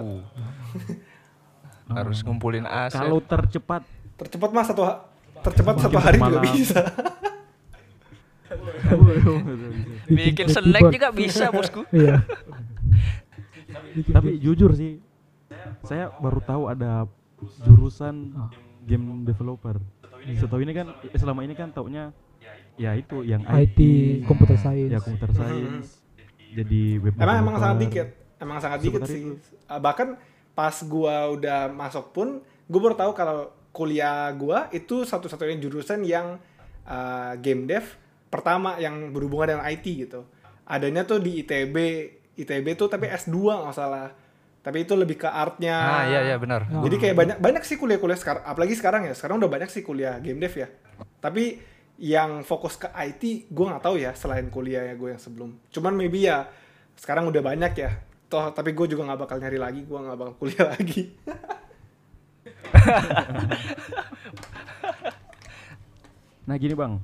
Harus 1.86 2.22
ngumpulin 2.22 2.64
aset. 2.64 2.96
Kalau 2.96 3.18
tercepat 3.20 3.82
Tercepat 4.14 4.50
mah 4.50 4.62
satu 4.62 4.82
ha- 4.84 5.02
tercepat 5.42 5.74
satu 5.76 5.98
hari 5.98 6.16
juga 6.16 6.38
malam. 6.38 6.42
bisa. 6.48 6.80
bikin 10.06 10.46
snack 10.46 10.62
keyboard. 10.80 10.94
juga 10.94 11.08
bisa, 11.10 11.44
Bosku. 11.50 11.82
Iya. 11.92 12.22
tapi 14.12 14.38
jujur 14.38 14.70
sih 14.72 14.98
saya 15.82 16.10
baru 16.14 16.38
tahu 16.40 16.66
ada 16.66 17.06
jurusan 17.60 18.34
game 18.80 19.22
developer 19.22 19.78
setahu 20.32 20.62
ini 20.62 20.70
kan 20.72 20.86
selama 21.12 21.42
ini 21.42 21.52
kan 21.52 21.70
taunya 21.70 22.10
ya 22.74 22.90
itu 22.98 23.22
yang 23.22 23.46
IT, 23.46 23.78
computer 24.26 24.58
science. 24.58 24.90
ya 24.90 24.98
computer 24.98 25.30
science 25.30 26.04
jadi 26.54 26.82
web 27.02 27.12
Emang 27.18 27.36
emang 27.42 27.56
sangat 27.58 27.78
dikit, 27.82 28.08
emang 28.38 28.58
sangat 28.62 28.78
dikit 28.80 29.02
Sebentar 29.02 29.10
sih. 29.10 29.22
itu. 29.26 29.34
Uh, 29.66 29.80
bahkan 29.82 30.08
pas 30.54 30.76
gua 30.86 31.34
udah 31.34 31.60
masuk 31.74 32.14
pun, 32.14 32.28
gua 32.70 32.80
baru 32.80 32.96
tahu 32.96 33.12
kalau 33.12 33.38
kuliah 33.74 34.30
gua 34.38 34.70
itu 34.70 35.02
satu-satunya 35.02 35.58
jurusan 35.58 36.06
yang 36.06 36.38
uh, 36.86 37.34
game 37.42 37.66
dev 37.66 37.82
pertama 38.30 38.78
yang 38.78 39.10
berhubungan 39.10 39.58
dengan 39.58 39.66
IT 39.66 39.86
gitu. 40.06 40.22
Adanya 40.64 41.02
tuh 41.02 41.18
di 41.18 41.42
ITB, 41.42 41.76
ITB 42.38 42.66
tuh 42.78 42.86
tapi 42.86 43.10
S2 43.10 43.34
nggak 43.34 43.74
salah. 43.74 44.14
Tapi 44.64 44.88
itu 44.88 44.96
lebih 44.96 45.20
ke 45.20 45.28
artnya. 45.28 45.76
Ah 45.76 46.02
iya 46.08 46.20
iya 46.32 46.36
benar. 46.40 46.64
Ah. 46.72 46.80
Jadi 46.88 46.96
kayak 46.96 47.16
banyak 47.18 47.36
banyak 47.36 47.62
sih 47.68 47.76
kuliah-kuliah 47.76 48.16
sekarang, 48.16 48.42
apalagi 48.48 48.72
sekarang 48.72 49.02
ya. 49.04 49.12
Sekarang 49.12 49.36
udah 49.36 49.50
banyak 49.50 49.68
sih 49.68 49.84
kuliah 49.84 50.16
game 50.24 50.40
dev 50.40 50.54
ya. 50.56 50.72
Tapi 51.20 51.60
yang 51.98 52.42
fokus 52.42 52.74
ke 52.74 52.90
IT, 52.90 53.46
gue 53.50 53.64
nggak 53.66 53.84
tahu 53.84 53.96
ya 54.02 54.10
selain 54.18 54.50
kuliah 54.50 54.82
ya 54.82 54.94
gue 54.98 55.14
yang 55.14 55.22
sebelum. 55.22 55.54
Cuman 55.70 55.94
maybe 55.94 56.26
ya 56.26 56.50
sekarang 56.98 57.30
udah 57.30 57.42
banyak 57.42 57.72
ya. 57.78 57.90
Toh 58.26 58.50
tapi 58.50 58.74
gue 58.74 58.86
juga 58.90 59.06
nggak 59.06 59.20
bakal 59.26 59.36
nyari 59.38 59.58
lagi, 59.60 59.80
gue 59.86 59.98
nggak 59.98 60.18
bakal 60.18 60.34
kuliah 60.38 60.66
lagi. 60.74 61.02
Nah 66.44 66.60
gini 66.60 66.76
bang, 66.76 67.00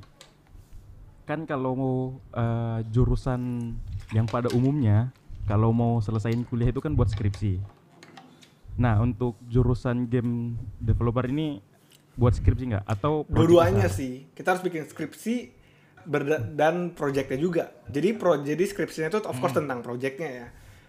kan 1.24 1.48
kalau 1.48 1.72
mau 1.72 1.96
eh, 2.36 2.78
jurusan 2.92 3.72
yang 4.12 4.28
pada 4.28 4.52
umumnya, 4.52 5.14
kalau 5.48 5.72
mau 5.72 6.02
selesaiin 6.04 6.44
kuliah 6.44 6.68
itu 6.68 6.82
kan 6.84 6.92
buat 6.92 7.08
skripsi. 7.08 7.56
Nah 8.76 9.00
untuk 9.00 9.40
jurusan 9.48 10.12
game 10.12 10.60
developer 10.76 11.24
ini 11.24 11.69
buat 12.20 12.36
skripsi 12.36 12.64
nggak? 12.68 12.84
Atau 12.84 13.24
Dua-duanya 13.26 13.88
sih. 13.88 14.28
Kita 14.30 14.52
harus 14.52 14.60
bikin 14.60 14.84
skripsi 14.84 15.56
berda- 16.02 16.44
dan 16.44 16.92
projectnya 16.92 17.36
juga. 17.36 17.64
Jadi 17.88 18.12
pro 18.12 18.36
jadi 18.38 18.60
skripsinya 18.60 19.08
itu 19.08 19.20
of 19.22 19.36
course 19.38 19.56
tentang 19.56 19.80
projectnya 19.80 20.28
ya. 20.28 20.46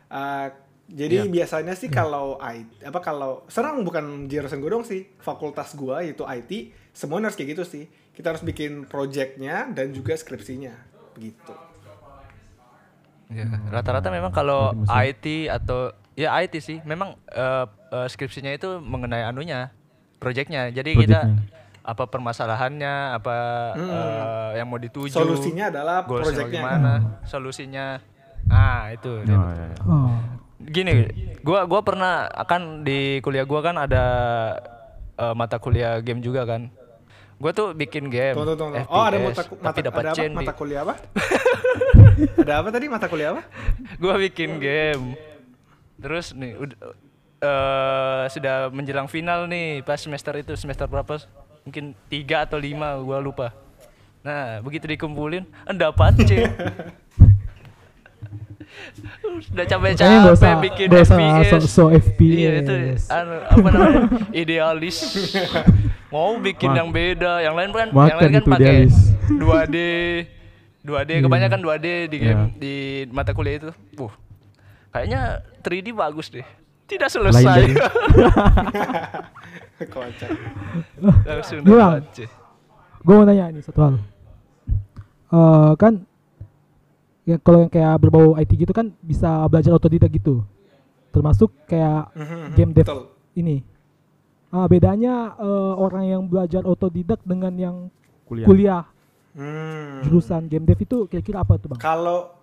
Uh, 0.08 0.48
jadi 0.92 1.24
Iya. 1.24 1.32
biasanya 1.32 1.72
sih 1.72 1.88
kalau 1.88 2.36
IT 2.38 2.84
apa 2.84 3.00
kalau 3.00 3.48
serang 3.48 3.80
bukan 3.82 4.28
jurusan 4.28 4.60
gue 4.60 4.68
dong 4.70 4.84
sih, 4.84 5.08
fakultas 5.18 5.72
gua 5.72 6.04
yaitu 6.04 6.22
IT, 6.22 6.52
semuanya 6.92 7.32
harus 7.32 7.40
kayak 7.40 7.56
gitu 7.56 7.64
sih. 7.64 7.84
Kita 8.12 8.36
harus 8.36 8.44
bikin 8.44 8.84
projectnya 8.86 9.72
dan 9.72 9.96
juga 9.96 10.12
skripsinya 10.14 10.76
begitu. 11.16 11.56
Iya, 13.32 13.48
Rata-rata 13.72 14.12
memang 14.12 14.36
kalau. 14.36 14.76
IT 14.84 15.48
atau 15.48 15.96
ya 16.14 16.36
IT 16.44 16.60
sih, 16.60 16.84
memang 16.84 17.16
eh, 17.32 17.66
eh, 17.90 18.08
skripsinya 18.12 18.52
itu 18.52 18.84
mengenai 18.84 19.24
anunya, 19.24 19.72
proyeknya. 20.22 20.70
Jadi 20.70 20.94
kita 20.94 21.34
apa 21.82 22.06
permasalahannya, 22.06 23.18
apa 23.18 23.38
eh, 23.74 24.50
yang 24.62 24.70
mau 24.70 24.78
dituju, 24.78 25.18
Solusinya 25.18 25.74
adalah 25.74 26.06
projectnya. 26.06 26.62
gimana, 26.62 26.94
solusinya. 27.26 27.98
Ah 28.46 28.94
itu. 28.94 29.10
Oh, 29.10 29.26
iya, 29.26 29.66
iya. 29.66 29.78
Oh. 29.90 30.14
Gini, 30.62 31.10
gua 31.42 31.66
gua 31.66 31.82
pernah 31.82 32.30
akan 32.30 32.86
di 32.86 33.18
kuliah 33.26 33.50
gua 33.50 33.66
kan 33.66 33.82
ada 33.82 34.06
eh, 35.18 35.34
mata 35.34 35.58
kuliah 35.58 35.98
game 36.06 36.22
juga 36.22 36.46
kan. 36.46 36.70
Gua 37.42 37.50
tuh 37.50 37.74
bikin 37.74 38.14
game. 38.14 38.38
Tunggu, 38.38 38.54
tunggu, 38.54 38.78
tunggu. 38.78 38.94
Oh, 38.94 39.02
ada 39.02 39.18
FPS, 39.18 39.26
mata, 39.26 39.42
mata, 39.42 39.66
tapi 39.66 39.80
dapat 39.82 40.02
ada 40.06 40.12
apa? 40.14 40.38
mata 40.38 40.54
kuliah 40.54 40.82
apa? 40.86 40.94
ada 42.46 42.54
apa 42.62 42.68
tadi 42.70 42.86
mata 42.86 43.06
kuliah 43.10 43.34
apa? 43.34 43.42
gua 43.98 44.14
bikin 44.22 44.62
game 44.62 45.18
terus 46.02 46.34
nih 46.34 46.58
udah 46.58 46.78
eh, 47.42 48.24
sudah 48.30 48.70
menjelang 48.70 49.10
final 49.10 49.50
nih 49.50 49.82
pas 49.82 49.98
semester 49.98 50.38
itu 50.38 50.54
semester 50.54 50.86
berapa 50.86 51.18
mungkin 51.66 51.98
tiga 52.08 52.46
atau 52.46 52.58
lima 52.62 52.98
gua 53.02 53.18
lupa 53.18 53.50
nah 54.22 54.62
begitu 54.62 54.86
dikumpulin 54.86 55.46
dapat 55.74 56.14
C 56.30 56.32
udah 59.52 59.66
capek-capek 59.68 60.54
bikin 60.64 60.88
nggak 60.88 61.04
usah 61.04 61.18
FPS 61.18 61.52
so-so 61.60 61.92
FPS. 61.92 62.22
iya 62.22 62.50
itu 62.62 62.74
anu, 63.10 63.36
apa 63.44 63.68
namanya 63.74 64.02
idealis 64.42 64.98
mau 66.14 66.38
bikin 66.40 66.72
yang 66.72 66.90
beda 66.94 67.42
yang 67.42 67.56
lain 67.58 67.70
kan 67.74 67.88
yang 67.92 68.18
lain 68.20 68.32
kan 68.40 68.44
pakai 68.48 68.86
idealis. 68.88 68.96
2D 69.28 69.78
2D 70.82 71.12
kebanyakan 71.22 71.60
2D 71.62 71.88
di 72.10 72.18
game 72.18 72.32
Iya. 72.32 72.58
di 72.58 72.76
mata 73.14 73.32
kuliah 73.38 73.62
itu. 73.62 73.72
Wuh. 74.02 74.14
Kayaknya 74.92 75.46
3D 75.62 75.88
bagus 75.94 76.28
deh. 76.34 76.46
Tidak 76.92 77.08
selesai. 77.08 77.72
Kocak. 79.88 80.30
Langsung 81.24 81.64
Bilang. 81.64 82.04
Gue 83.02 83.14
mau 83.16 83.24
nanya 83.24 83.50
nih 83.50 83.64
satu 83.64 83.80
hal. 83.82 83.96
Eh 85.32 85.72
kan 85.76 85.94
ya 87.24 87.40
kalau 87.40 87.64
yang 87.64 87.72
kayak 87.72 87.96
berbau 87.98 88.36
IT 88.36 88.52
gitu 88.54 88.72
kan 88.72 88.92
bisa 89.00 89.48
belajar 89.48 89.72
otodidak 89.72 90.12
gitu. 90.12 90.44
Termasuk 91.10 91.50
kayak 91.66 92.12
Mhm, 92.14 92.42
game 92.54 92.72
dev 92.74 92.86
betul. 92.86 93.02
ini. 93.34 93.64
Ah 94.50 94.68
bedanya 94.68 95.34
eh, 95.34 95.74
orang 95.76 96.06
yang 96.06 96.22
belajar 96.24 96.62
otodidak 96.62 97.24
dengan 97.24 97.54
yang 97.56 97.76
Kuliah. 98.24 98.46
kuliah 98.46 98.84
Hmm. 99.32 100.04
jurusan 100.04 100.46
game 100.46 100.68
dev 100.68 100.76
itu 100.78 101.08
kira-kira 101.08 101.40
apa 101.40 101.56
tuh 101.56 101.72
bang? 101.72 101.80
Kalau 101.80 102.36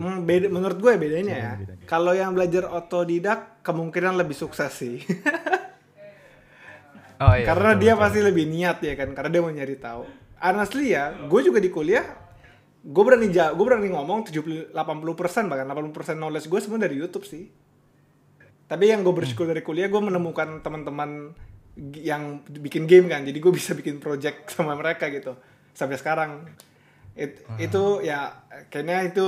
Hmm, 0.00 0.24
beda, 0.24 0.48
menurut 0.48 0.80
gue 0.80 0.92
bedanya 0.96 1.34
ya. 1.36 1.52
Kalau 1.84 2.16
yang 2.16 2.32
belajar 2.32 2.64
otodidak 2.72 3.60
kemungkinan 3.60 4.16
lebih 4.16 4.32
sukses 4.32 4.72
sih. 4.72 5.04
Oh 7.20 7.36
iya. 7.36 7.44
Karena 7.44 7.76
betul, 7.76 7.82
dia 7.84 7.92
betul. 7.92 8.02
pasti 8.08 8.20
lebih 8.24 8.44
niat 8.48 8.78
ya 8.80 8.94
kan, 8.96 9.12
karena 9.12 9.28
dia 9.28 9.40
mau 9.44 9.52
nyari 9.52 9.76
tahu. 9.76 10.02
Honestly 10.40 10.96
ya, 10.96 11.12
gue 11.28 11.40
juga 11.44 11.60
di 11.60 11.68
kuliah, 11.68 12.16
gue 12.80 13.02
berani 13.04 13.28
ja, 13.28 13.52
gue 13.52 13.60
berani 13.60 13.92
ngomong 13.92 14.24
70 14.32 14.72
80% 14.72 15.52
bahkan 15.52 15.68
80% 15.68 16.16
knowledge 16.16 16.48
gue 16.48 16.60
semua 16.64 16.80
dari 16.80 16.96
YouTube 16.96 17.28
sih. 17.28 17.44
Tapi 18.64 18.84
yang 18.88 19.04
gue 19.04 19.12
bersyukur 19.12 19.44
dari 19.44 19.60
kuliah, 19.60 19.92
gue 19.92 20.00
menemukan 20.00 20.64
teman-teman 20.64 21.36
yang 21.92 22.40
bikin 22.48 22.88
game 22.88 23.04
kan, 23.12 23.20
jadi 23.20 23.36
gue 23.36 23.52
bisa 23.52 23.76
bikin 23.76 24.00
project 24.00 24.48
sama 24.56 24.72
mereka 24.72 25.12
gitu 25.12 25.36
sampai 25.76 26.00
sekarang. 26.00 26.48
It- 27.14 27.42
Itu 27.58 28.00
ya 28.00 28.32
kayaknya 28.68 29.10
itu 29.10 29.26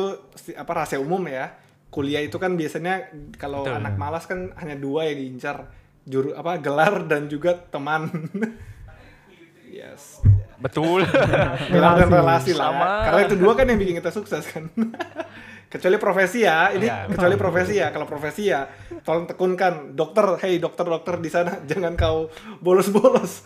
apa 0.55 0.71
rahasia 0.73 0.99
umum 0.99 1.23
ya. 1.27 1.55
Kuliah 1.93 2.25
itu 2.25 2.41
kan 2.41 2.57
biasanya 2.57 3.13
kalau 3.37 3.69
Betul. 3.69 3.77
anak 3.77 3.95
malas 4.01 4.25
kan 4.25 4.49
hanya 4.57 4.81
dua 4.81 5.13
yang 5.13 5.21
diincar 5.21 5.69
juru 6.03 6.33
apa 6.33 6.57
gelar 6.57 7.05
dan 7.05 7.29
juga 7.29 7.53
teman. 7.69 8.09
yes. 9.69 10.25
Betul. 10.57 11.03
Gelar 11.75 11.99
dan 11.99 12.09
relasi 12.09 12.55
lah. 12.55 12.71
ya. 12.71 12.73
Sama. 12.73 12.91
Karena 13.03 13.21
itu 13.27 13.35
dua 13.35 13.53
kan 13.59 13.67
yang 13.67 13.79
bikin 13.83 13.99
kita 13.99 14.15
sukses 14.15 14.47
kan. 14.47 14.71
kecuali 15.73 15.97
profesi 15.97 16.45
ya, 16.45 16.69
ini 16.71 16.85
Ya, 16.87 17.09
kecuali 17.09 17.35
profesi 17.35 17.75
ya. 17.81 17.89
Kalau 17.91 18.07
profesi 18.07 18.47
ya, 18.47 18.69
tolong 19.03 19.27
tekunkan 19.27 19.97
dokter, 19.97 20.39
hey 20.39 20.61
dokter 20.61 20.85
dokter 20.87 21.19
di 21.19 21.29
sana 21.29 21.65
jangan 21.65 21.99
kau 21.99 22.31
bolos-bolos. 22.63 23.43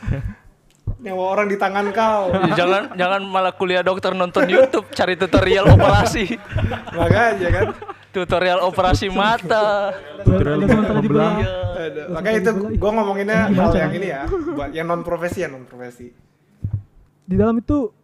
Nyawa 1.06 1.24
orang 1.38 1.46
di 1.46 1.54
tangan 1.54 1.86
kau. 1.94 2.34
jangan 2.58 2.82
jangan 2.98 3.22
malah 3.22 3.54
kuliah 3.54 3.86
dokter 3.86 4.10
nonton 4.10 4.42
YouTube 4.50 4.90
cari 4.90 5.14
tutorial 5.14 5.70
operasi. 5.70 6.34
Makanya 6.98 7.48
kan. 7.54 7.66
tutorial 8.10 8.58
operasi 8.66 9.06
mata. 9.14 9.94
Tutorial. 10.26 10.66
Ada. 11.78 12.02
Makanya 12.10 12.38
itu 12.42 12.50
gue 12.74 12.90
ngomonginnya 12.90 13.54
hal 13.54 13.70
yang 13.78 13.92
ini 13.94 14.08
ya, 14.10 14.26
buat 14.26 14.70
yang 14.74 14.90
non 14.90 15.06
profesi 15.06 15.46
ya 15.46 15.48
non 15.48 15.62
profesi. 15.62 16.10
Di 17.22 17.34
dalam 17.38 17.62
itu 17.62 17.94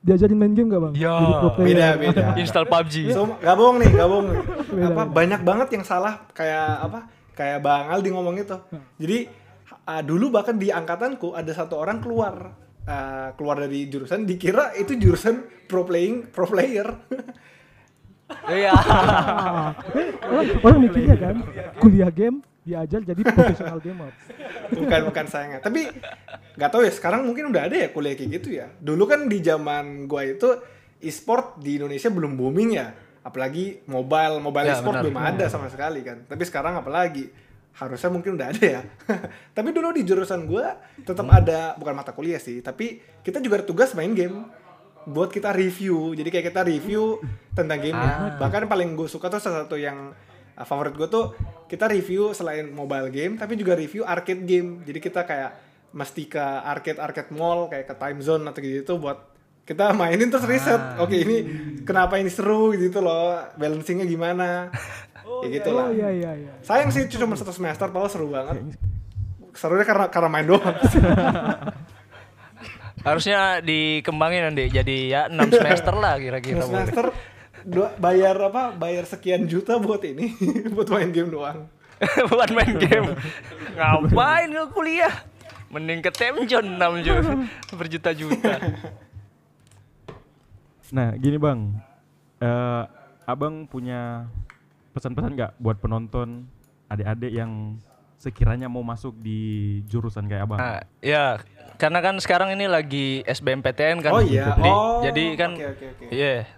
diajarin 0.00 0.38
main 0.40 0.54
game 0.56 0.72
gak 0.72 0.80
bang? 0.80 0.94
Ya. 0.96 1.16
Beda 1.60 1.88
beda. 2.00 2.24
Install 2.40 2.64
PUBG. 2.72 2.94
So, 3.12 3.36
gak 3.36 3.56
bohong 3.58 3.84
nih, 3.84 3.90
gak 3.92 4.08
bohong 4.08 4.26
nih. 4.32 4.40
Apa 4.86 5.02
banyak 5.12 5.40
banget 5.44 5.68
yang 5.76 5.84
salah 5.84 6.24
kayak 6.32 6.88
apa? 6.88 7.00
Kayak 7.36 7.60
Bang 7.60 7.92
Aldi 7.92 8.08
ngomong 8.16 8.40
itu. 8.40 8.56
Jadi 8.96 9.28
uh, 9.86 10.02
dulu 10.02 10.30
bahkan 10.30 10.56
di 10.56 10.70
angkatanku 10.70 11.34
ada 11.34 11.50
satu 11.50 11.78
orang 11.78 11.98
keluar 12.02 12.54
uh, 12.86 13.28
keluar 13.34 13.56
dari 13.62 13.86
jurusan 13.86 14.24
dikira 14.24 14.74
itu 14.74 14.94
jurusan 14.94 15.66
pro 15.66 15.82
playing 15.82 16.30
pro 16.30 16.46
player. 16.46 16.88
Iya. 18.26 18.74
Orang, 20.26 20.46
orang 20.66 20.78
mikirnya 20.82 21.14
kan 21.14 21.36
kuliah 21.78 22.10
game 22.10 22.42
diajar 22.66 22.98
jadi 23.06 23.22
profesional 23.22 23.78
gamer. 23.78 24.10
bukan 24.74 25.00
bukan 25.14 25.24
sayangnya. 25.30 25.62
Tapi 25.62 25.86
nggak 26.58 26.70
tahu 26.74 26.82
ya 26.82 26.90
sekarang 26.90 27.22
mungkin 27.22 27.54
udah 27.54 27.70
ada 27.70 27.86
ya 27.86 27.88
kuliah 27.94 28.18
kayak 28.18 28.30
gitu 28.42 28.58
ya. 28.58 28.66
Dulu 28.82 29.06
kan 29.06 29.30
di 29.30 29.38
zaman 29.38 30.10
gua 30.10 30.26
itu 30.26 30.58
e-sport 30.98 31.62
di 31.62 31.78
Indonesia 31.78 32.10
belum 32.10 32.34
booming 32.34 32.70
ya. 32.74 32.90
Apalagi 33.22 33.86
mobile, 33.86 34.42
mobile 34.42 34.66
Ya, 34.70 34.74
e-sport 34.74 34.98
benar. 34.98 35.04
belum 35.06 35.18
ada 35.22 35.44
sama 35.46 35.70
sekali 35.70 36.02
kan. 36.02 36.26
Tapi 36.26 36.42
sekarang 36.42 36.82
apalagi 36.82 37.30
harusnya 37.76 38.10
mungkin 38.10 38.40
udah 38.40 38.48
ada 38.50 38.64
ya. 38.64 38.80
tapi 39.56 39.68
dulu 39.72 39.92
di 39.92 40.02
jurusan 40.02 40.48
gua 40.48 40.80
tetap 41.04 41.28
ada 41.28 41.76
bukan 41.76 41.92
mata 41.92 42.16
kuliah 42.16 42.40
sih, 42.40 42.64
tapi 42.64 43.00
kita 43.20 43.40
juga 43.44 43.62
ada 43.62 43.66
tugas 43.68 43.92
main 43.92 44.12
game. 44.16 44.48
Buat 45.06 45.30
kita 45.30 45.54
review. 45.54 46.18
Jadi 46.18 46.34
kayak 46.34 46.50
kita 46.50 46.66
review 46.66 47.22
tentang 47.54 47.78
game 47.78 47.94
Bahkan 48.42 48.66
paling 48.66 48.98
gue 48.98 49.06
suka 49.06 49.30
tuh 49.30 49.38
salah 49.38 49.62
satu 49.62 49.78
yang 49.78 50.10
uh, 50.58 50.66
favorit 50.66 50.98
gue 50.98 51.06
tuh 51.06 51.30
kita 51.70 51.86
review 51.86 52.34
selain 52.34 52.74
mobile 52.74 53.14
game 53.14 53.38
tapi 53.38 53.54
juga 53.54 53.78
review 53.78 54.02
arcade 54.02 54.42
game. 54.42 54.82
Jadi 54.82 54.98
kita 54.98 55.22
kayak 55.22 55.62
mesti 55.94 56.26
ke 56.26 56.42
arcade 56.42 56.98
arcade 56.98 57.30
mall 57.30 57.70
kayak 57.70 57.86
ke 57.86 57.94
time 57.94 58.18
zone 58.18 58.44
atau 58.50 58.60
gitu 58.60 58.98
buat 58.98 59.18
kita 59.66 59.96
mainin 59.96 60.30
terus 60.30 60.46
riset 60.46 60.78
oke 61.00 61.16
ini 61.16 61.36
kenapa 61.82 62.20
ini 62.20 62.30
seru 62.30 62.70
gitu 62.76 63.00
loh 63.02 63.40
balancingnya 63.58 64.06
gimana 64.06 64.70
kayak 65.26 65.52
gitu 65.58 65.70
lah 65.74 65.86
Oh 65.86 65.92
iya 65.92 66.08
iya 66.14 66.30
iya. 66.38 66.52
sayang 66.62 66.90
sih 66.94 67.10
cuma 67.10 67.34
satu 67.34 67.50
semester 67.50 67.90
padahal 67.90 68.08
seru 68.08 68.30
banget 68.30 68.78
serunya 69.52 69.84
karena 69.84 70.06
karena 70.12 70.28
main 70.30 70.46
doang 70.46 70.62
Harusnya 73.06 73.62
dikembangin 73.62 74.50
nanti 74.50 74.66
jadi 74.66 74.96
ya 75.06 75.22
6 75.30 75.38
semester 75.62 75.94
lah 75.94 76.18
kira-kira 76.18 76.66
boleh. 76.66 76.90
semester 76.90 77.14
dua, 77.62 77.94
bayar 78.02 78.34
apa 78.50 78.74
bayar 78.74 79.06
sekian 79.06 79.46
juta 79.46 79.78
buat 79.78 80.02
ini 80.02 80.34
buat 80.74 80.90
main 80.90 81.14
game 81.14 81.30
doang 81.30 81.70
Buat 82.28 82.52
main 82.52 82.76
game. 82.76 83.16
Ngapain 83.72 84.52
lu 84.52 84.68
kuliah? 84.68 85.12
Mending 85.72 86.04
ke 86.04 86.12
Temjon 86.12 86.76
6 86.76 87.00
juta 87.00 87.32
berjuta-juta. 87.72 88.52
Nah, 90.92 91.16
gini 91.16 91.40
bang, 91.40 91.72
Eh 92.36 92.82
abang 93.24 93.64
punya 93.64 94.28
pesan-pesan 94.96 95.30
nggak 95.34 95.52
buat 95.56 95.76
penonton 95.76 96.48
adik-adik 96.86 97.30
yang 97.30 97.76
sekiranya 98.16 98.66
mau 98.66 98.80
masuk 98.80 99.12
di 99.14 99.38
jurusan 99.84 100.24
kayak 100.24 100.42
abang? 100.42 100.56
Nah, 100.56 100.80
ya 100.98 101.36
karena 101.76 102.00
kan 102.00 102.16
sekarang 102.16 102.48
ini 102.50 102.64
lagi 102.64 103.20
SBMPTN 103.22 104.00
kan. 104.00 104.10
Oh 104.10 104.24
iya. 104.24 104.50
Jadi, 104.50 104.64
Oh, 104.66 105.04
jadi 105.04 105.24
kan 105.36 105.50
oke, 105.52 105.66
oke, 105.68 105.84
oke. 105.92 106.04
Iya. 106.08 106.48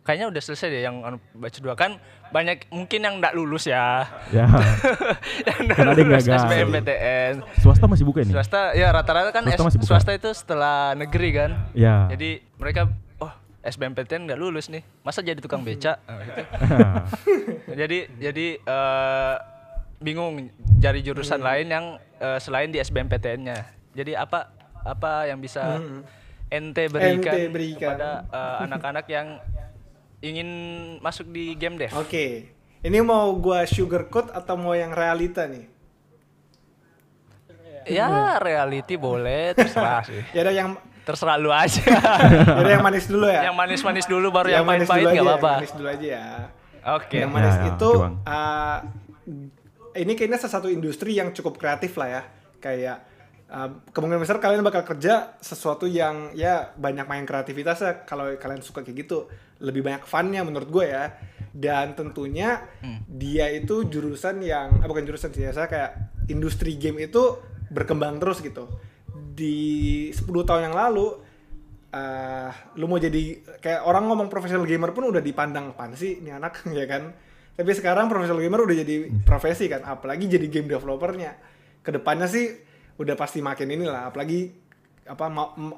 Kayaknya 0.00 0.26
udah 0.28 0.42
selesai 0.42 0.68
deh 0.68 0.82
yang 0.82 1.00
anu, 1.00 1.16
batch 1.32 1.60
2 1.60 1.72
kan 1.74 1.96
banyak 2.28 2.68
mungkin 2.68 3.00
yang 3.00 3.14
enggak 3.16 3.32
lulus 3.32 3.64
ya. 3.64 4.04
Ya, 4.28 4.44
yang 5.48 5.58
nggak 5.64 5.76
ada 5.76 5.92
yang 5.94 6.08
lulus 6.08 6.24
gagal. 6.24 6.40
SBMPTN. 6.44 7.32
swasta 7.56 7.84
masih 7.84 8.04
buka 8.04 8.20
ini? 8.20 8.32
Swasta 8.32 8.72
ya 8.72 8.88
rata-rata 8.90 9.30
kan 9.30 9.44
Swasta 9.44 9.60
S- 9.60 9.66
masih 9.66 9.80
buka. 9.80 9.88
swasta 9.90 10.10
itu 10.12 10.28
setelah 10.30 10.92
negeri 10.92 11.30
kan. 11.32 11.50
Ya. 11.72 12.08
Jadi 12.08 12.44
mereka 12.54 12.92
SBMPTN 13.64 14.28
nggak 14.28 14.36
lulus 14.38 14.68
nih. 14.68 14.84
Masa 15.00 15.24
jadi 15.24 15.40
tukang 15.40 15.64
beca? 15.64 15.96
Nah, 16.04 16.20
gitu. 16.20 16.42
jadi 17.80 17.98
jadi 18.20 18.46
eh, 18.60 19.34
bingung 19.98 20.52
cari 20.78 21.00
jurusan 21.00 21.40
lain 21.40 21.66
yang 21.66 21.84
eh, 22.20 22.38
selain 22.38 22.68
di 22.68 22.78
SBMPTN-nya. 22.78 23.58
Jadi 23.96 24.12
apa 24.12 24.52
apa 24.84 25.24
yang 25.24 25.40
bisa 25.40 25.80
ente 26.52 26.92
berikan, 26.92 27.32
Ente 27.32 27.40
berikan. 27.48 27.96
kepada 27.96 28.08
eh, 28.28 28.56
anak-anak 28.68 29.06
yang 29.08 29.40
ingin 30.20 30.48
masuk 31.00 31.28
di 31.28 31.52
game 31.52 31.76
dev? 31.76 31.92
oke 31.92 32.26
ini 32.80 32.98
mau 33.04 33.32
gua 33.36 33.64
sugarcoat 33.64 34.32
atau 34.32 34.56
mau 34.56 34.72
yang 34.72 34.92
realita 34.92 35.44
nih 35.44 35.68
Ya 37.84 38.40
reality 38.40 38.96
boleh 38.96 39.52
terserah 39.52 40.00
sih. 40.08 40.24
ya 40.36 40.40
ada 40.40 40.52
yang 40.56 40.72
Terserah 41.04 41.36
lu 41.36 41.48
aja. 41.48 41.84
ya 41.84 42.00
ada 42.56 42.70
yang 42.70 42.82
manis 42.82 43.04
dulu 43.04 43.26
ya 43.26 43.40
yang 43.44 43.54
manis-manis 43.54 44.04
dulu 44.04 44.26
baru 44.28 44.48
yang, 44.50 44.64
manis 44.64 44.84
pahit-pahit 44.84 45.04
dulu 45.04 45.10
nggak 45.10 45.20
aja, 45.20 45.28
apa-apa. 45.30 45.46
yang 45.46 45.60
manis 45.60 45.74
dulu 45.74 45.88
aja 45.88 46.06
ya 46.08 46.26
Oke. 46.90 47.16
yang 47.18 47.30
manis 47.30 47.54
Ya, 47.54 47.60
ya, 47.60 47.68
itu 47.70 47.90
Bang. 47.94 48.14
uh, 48.24 48.78
ini 49.94 50.12
kayaknya 50.12 50.38
salah 50.38 50.54
satu 50.54 50.68
industri 50.68 51.14
yang 51.14 51.30
cukup 51.30 51.54
kreatif 51.54 51.94
lah 51.94 52.08
ya 52.10 52.22
kayak 52.58 52.96
uh, 53.46 53.68
kemungkinan 53.88 54.20
besar 54.20 54.36
kalian 54.38 54.60
bakal 54.60 54.82
kerja 54.82 55.36
sesuatu 55.38 55.84
yang 55.84 56.32
ya 56.32 56.72
banyak 56.74 57.04
main 57.04 57.22
kreativitasnya 57.22 58.04
kalau 58.04 58.32
kalian 58.34 58.60
suka 58.60 58.80
kayak 58.80 59.04
gitu 59.04 59.28
lebih 59.60 59.80
banyak 59.80 60.02
funnya 60.02 60.40
menurut 60.40 60.68
gue 60.68 60.86
ya 60.86 61.14
dan 61.50 61.94
tentunya 61.94 62.66
Hmm. 62.80 63.00
dia 63.06 63.46
itu 63.48 63.84
jurusan 63.84 64.40
yang 64.40 64.76
eh, 64.76 64.86
bukan 64.86 65.04
jurusan 65.04 65.30
sih 65.30 65.46
saya 65.46 65.64
kayak 65.64 65.90
industri 66.26 66.74
game 66.74 66.98
itu 67.00 67.38
berkembang 67.66 68.18
terus 68.18 68.40
gitu 68.40 68.66
di 69.34 69.56
10 70.14 70.30
tahun 70.46 70.70
yang 70.70 70.76
lalu 70.78 71.06
eh 71.94 72.50
lu 72.74 72.90
mau 72.90 72.98
jadi 72.98 73.38
kayak 73.62 73.86
orang 73.86 74.10
ngomong 74.10 74.26
profesional 74.26 74.66
gamer 74.66 74.90
pun 74.90 75.14
udah 75.14 75.22
dipandang 75.22 75.74
pan 75.78 75.94
sih 75.94 76.22
ini 76.22 76.30
anak? 76.34 76.62
Ya 76.74 76.86
kan? 76.86 77.14
Tapi 77.54 77.70
sekarang 77.70 78.10
profesional 78.10 78.42
gamer 78.42 78.66
udah 78.66 78.76
jadi 78.82 79.10
profesi 79.22 79.70
kan 79.70 79.82
apalagi 79.86 80.26
jadi 80.26 80.46
game 80.50 80.66
developernya. 80.70 81.38
Ke 81.86 81.94
depannya 81.94 82.26
sih 82.26 82.50
udah 82.98 83.14
pasti 83.14 83.42
makin 83.42 83.74
inilah 83.74 84.10
apalagi 84.10 84.50
apa 85.06 85.26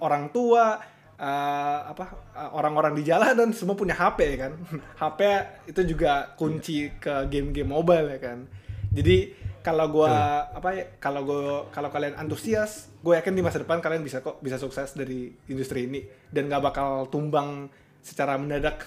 orang 0.01 0.33
tua 0.33 0.81
eh, 1.21 1.81
apa 1.85 2.33
eh, 2.33 2.51
orang-orang 2.53 2.97
di 2.97 3.03
jalanan 3.05 3.53
semua 3.53 3.77
punya 3.77 3.92
HP 3.92 4.19
ya 4.25 4.37
kan. 4.49 4.53
HP 5.05 5.21
itu 5.69 5.97
juga 5.97 6.33
kunci 6.33 6.97
ke 6.97 7.29
game-game 7.29 7.69
mobile 7.69 8.09
ya 8.16 8.21
kan. 8.25 8.49
Jadi 8.88 9.46
kalau 9.67 9.91
gua 9.91 10.47
apa 10.55 10.69
ya 10.79 10.85
kalau 11.03 11.27
gua 11.27 11.67
kalau 11.75 11.91
kalian 11.91 12.15
antusias 12.15 12.87
gue 13.03 13.19
yakin 13.19 13.35
di 13.35 13.43
masa 13.43 13.59
depan 13.59 13.83
kalian 13.83 14.07
bisa 14.07 14.23
kok 14.23 14.39
bisa 14.39 14.63
sukses 14.63 14.95
dari 14.95 15.35
industri 15.51 15.91
ini 15.91 16.07
dan 16.31 16.47
gak 16.47 16.63
bakal 16.63 17.11
tumbang 17.11 17.67
secara 18.03 18.39
mendadak. 18.39 18.87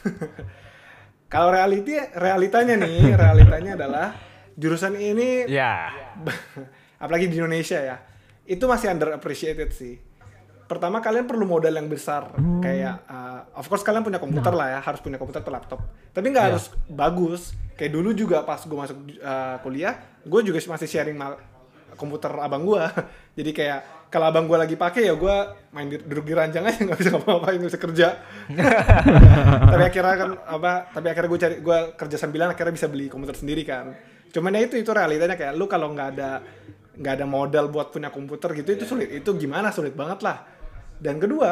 Kalau 1.29 1.51
reality 1.53 1.93
realitanya 2.15 2.79
nih 2.79 3.11
realitanya 3.21 3.75
adalah 3.75 4.07
jurusan 4.55 4.95
ini 4.97 5.45
Ya. 5.51 5.91
apalagi 7.03 7.31
di 7.31 7.39
Indonesia 7.39 7.79
ya 7.79 7.95
itu 8.43 8.65
masih 8.65 8.91
underappreciated 8.91 9.69
sih 9.71 9.95
pertama 10.69 11.01
kalian 11.01 11.25
perlu 11.25 11.49
modal 11.49 11.73
yang 11.73 11.89
besar. 11.89 12.29
Kayak 12.61 13.01
uh, 13.09 13.41
of 13.57 13.65
course 13.65 13.81
kalian 13.81 14.05
punya 14.05 14.21
komputer 14.21 14.53
lah 14.53 14.77
ya 14.77 14.79
harus 14.79 15.01
punya 15.01 15.17
komputer 15.17 15.41
atau 15.41 15.49
laptop. 15.49 15.79
Tapi 16.13 16.29
nggak 16.29 16.45
Iya. 16.45 16.49
harus 16.53 16.65
bagus. 16.85 17.41
Kayak 17.73 17.91
dulu 17.97 18.13
juga 18.13 18.45
pas 18.45 18.61
gue 18.61 18.77
masuk 18.77 18.97
uh, 19.19 19.57
kuliah 19.65 19.97
gue 20.19 20.41
juga 20.43 20.59
masih 20.59 20.85
sharing 20.85 21.17
komputer 21.95 22.27
abang 22.37 22.63
gue 22.63 22.83
jadi 23.39 23.51
kayak 23.55 23.79
kalau 24.11 24.27
abang 24.27 24.51
gue 24.51 24.57
lagi 24.59 24.75
pakai 24.75 25.07
ya 25.07 25.15
gue 25.15 25.35
main 25.71 25.87
di, 25.87 25.95
duduk 25.95 26.27
di 26.27 26.33
ranjang 26.35 26.67
aja 26.67 26.75
nggak 26.85 26.99
bisa 26.99 27.09
ngapa-ngapain 27.15 27.55
nggak 27.55 27.71
bisa 27.71 27.81
kerja. 27.81 28.07
Tapi 29.71 29.83
akhirnya 29.85 30.15
kan 30.17 30.29
apa 30.43 30.71
tapi 30.91 31.07
akhirnya 31.07 31.29
gue 31.29 31.39
cari 31.39 31.55
gue 31.63 31.77
kerja 31.95 32.17
sambilan 32.19 32.51
akhirnya 32.51 32.73
bisa 32.75 32.87
beli 32.91 33.07
komputer 33.07 33.35
sendiri 33.37 33.63
kan. 33.63 33.95
Cuman 34.29 34.59
ya 34.59 34.67
itu 34.67 34.75
itu 34.75 34.91
realitanya 34.91 35.39
kayak 35.39 35.53
lu 35.55 35.65
kalau 35.65 35.93
nggak 35.95 36.09
ada 36.17 36.29
nggak 36.99 37.13
ada 37.15 37.25
modal 37.25 37.71
buat 37.71 37.95
punya 37.95 38.11
komputer 38.11 38.51
gitu 38.59 38.75
itu 38.75 38.83
sulit. 38.83 39.07
Itu 39.13 39.39
gimana? 39.39 39.71
Sulit 39.71 39.95
banget 39.95 40.19
lah 40.25 40.58
dan 40.99 41.15
kedua 41.17 41.51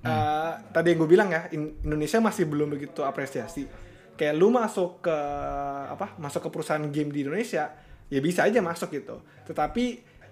eh, 0.00 0.52
tadi 0.70 0.86
yang 0.90 0.98
gue 0.98 1.10
bilang 1.10 1.28
ya 1.28 1.50
In- 1.52 1.76
Indonesia 1.82 2.18
masih 2.18 2.46
belum 2.46 2.70
begitu 2.70 3.02
apresiasi. 3.02 3.66
Kayak 4.14 4.34
lu 4.36 4.48
masuk 4.48 5.00
ke 5.00 5.16
apa 5.86 6.16
masuk 6.16 6.46
ke 6.46 6.50
perusahaan 6.50 6.84
game 6.88 7.08
di 7.08 7.24
Indonesia 7.24 7.72
ya 8.06 8.20
bisa 8.20 8.44
aja 8.44 8.60
masuk 8.60 8.90
gitu. 8.92 9.20
Tetapi 9.44 9.84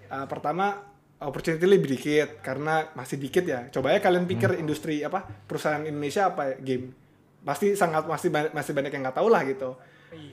eh, 0.09 0.27
pertama 0.27 0.79
opportunity 1.19 1.67
lebih 1.67 1.99
dikit 1.99 2.39
karena 2.41 2.95
masih 2.95 3.19
dikit 3.19 3.43
ya. 3.43 3.67
Coba 3.69 3.91
ya 3.91 3.99
kalian 3.99 4.25
pikir 4.25 4.55
industri 4.57 5.03
apa 5.03 5.27
perusahaan 5.45 5.83
Indonesia 5.83 6.31
apa 6.31 6.55
ya, 6.55 6.57
game. 6.63 6.95
Pasti 7.43 7.75
sangat 7.75 8.07
masih 8.07 8.29
masih 8.31 8.73
banyak 8.73 8.93
yang 8.93 9.03
nggak 9.03 9.19
tahu 9.19 9.29
lah 9.29 9.43
gitu. 9.43 9.75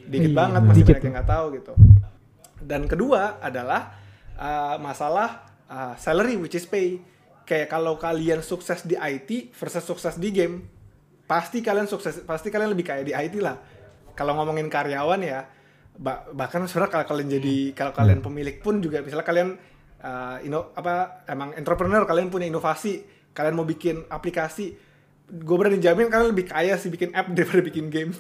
Dikit 0.08 0.32
Iya, 0.32 0.38
banget 0.38 0.62
masih 0.64 0.82
dikit. 0.84 0.94
banyak 0.96 1.06
yang 1.10 1.16
nggak 1.18 1.32
tahu 1.32 1.46
gitu. 1.58 1.74
Dan 2.62 2.82
kedua 2.88 3.38
adalah 3.40 3.94
uh, 4.36 4.76
masalah 4.80 5.44
uh, 5.68 5.94
salary 5.96 6.36
which 6.36 6.56
is 6.56 6.66
pay 6.66 6.98
kayak 7.46 7.70
kalau 7.70 7.96
kalian 7.96 8.42
sukses 8.42 8.82
di 8.82 8.94
IT 8.94 9.54
versus 9.54 9.82
sukses 9.82 10.18
di 10.18 10.30
game 10.30 10.66
pasti 11.26 11.62
kalian 11.62 11.86
sukses 11.86 12.22
pasti 12.22 12.50
kalian 12.50 12.70
lebih 12.70 12.86
kaya 12.86 13.02
di 13.02 13.14
IT 13.14 13.38
lah 13.38 13.58
kalau 14.14 14.34
ngomongin 14.34 14.66
karyawan 14.66 15.22
ya 15.22 15.46
ba- 15.96 16.26
bahkan 16.32 16.66
sebenarnya 16.66 16.92
kalau 16.92 17.06
kalian 17.08 17.30
jadi 17.32 17.58
kalau 17.72 17.94
kalian 17.94 18.20
pemilik 18.20 18.58
pun 18.60 18.78
juga 18.78 19.02
misalnya 19.02 19.24
kalian 19.24 19.50
uh, 20.00 20.38
ino 20.42 20.74
apa 20.74 21.26
emang 21.26 21.54
entrepreneur 21.54 22.04
kalian 22.04 22.30
punya 22.30 22.46
inovasi 22.46 23.02
kalian 23.32 23.54
mau 23.54 23.64
bikin 23.64 24.06
aplikasi 24.06 24.78
gue 25.26 25.56
berani 25.58 25.78
jamin 25.78 26.08
kalian 26.08 26.30
lebih 26.30 26.46
kaya 26.46 26.78
sih 26.78 26.90
bikin 26.90 27.10
app 27.12 27.30
daripada 27.36 27.62
bikin 27.62 27.90
game 27.90 28.14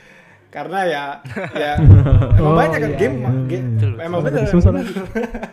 karena 0.54 0.80
ya 0.84 1.04
ya 1.52 1.72
emang 2.38 2.52
Oh, 2.52 2.56
banyak 2.56 2.78
kan 2.78 2.90
iya, 2.90 2.98
game, 2.98 3.16
iya. 3.20 3.30
game 3.50 3.66
emang 3.98 4.20
bener 4.22 4.44
lagi, 4.44 4.52
susah 4.52 4.70
emang 4.72 4.80
lagi. 4.80 4.94
bener. 4.94 5.50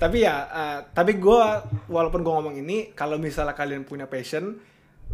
Tapi 0.00 0.24
ya 0.24 0.48
uh, 0.48 0.78
tapi 0.96 1.20
gue 1.20 1.42
walaupun 1.92 2.24
gue 2.24 2.32
ngomong 2.32 2.56
ini 2.56 2.96
kalau 2.96 3.20
misalnya 3.20 3.52
kalian 3.52 3.84
punya 3.84 4.08
passion 4.08 4.56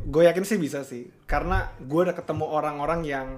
gue 0.04 0.22
yakin 0.28 0.44
sih 0.44 0.58
bisa 0.60 0.84
sih. 0.84 1.08
Karena 1.24 1.72
gue 1.80 2.00
udah 2.06 2.14
ketemu 2.14 2.44
orang-orang 2.46 3.00
yang 3.02 3.28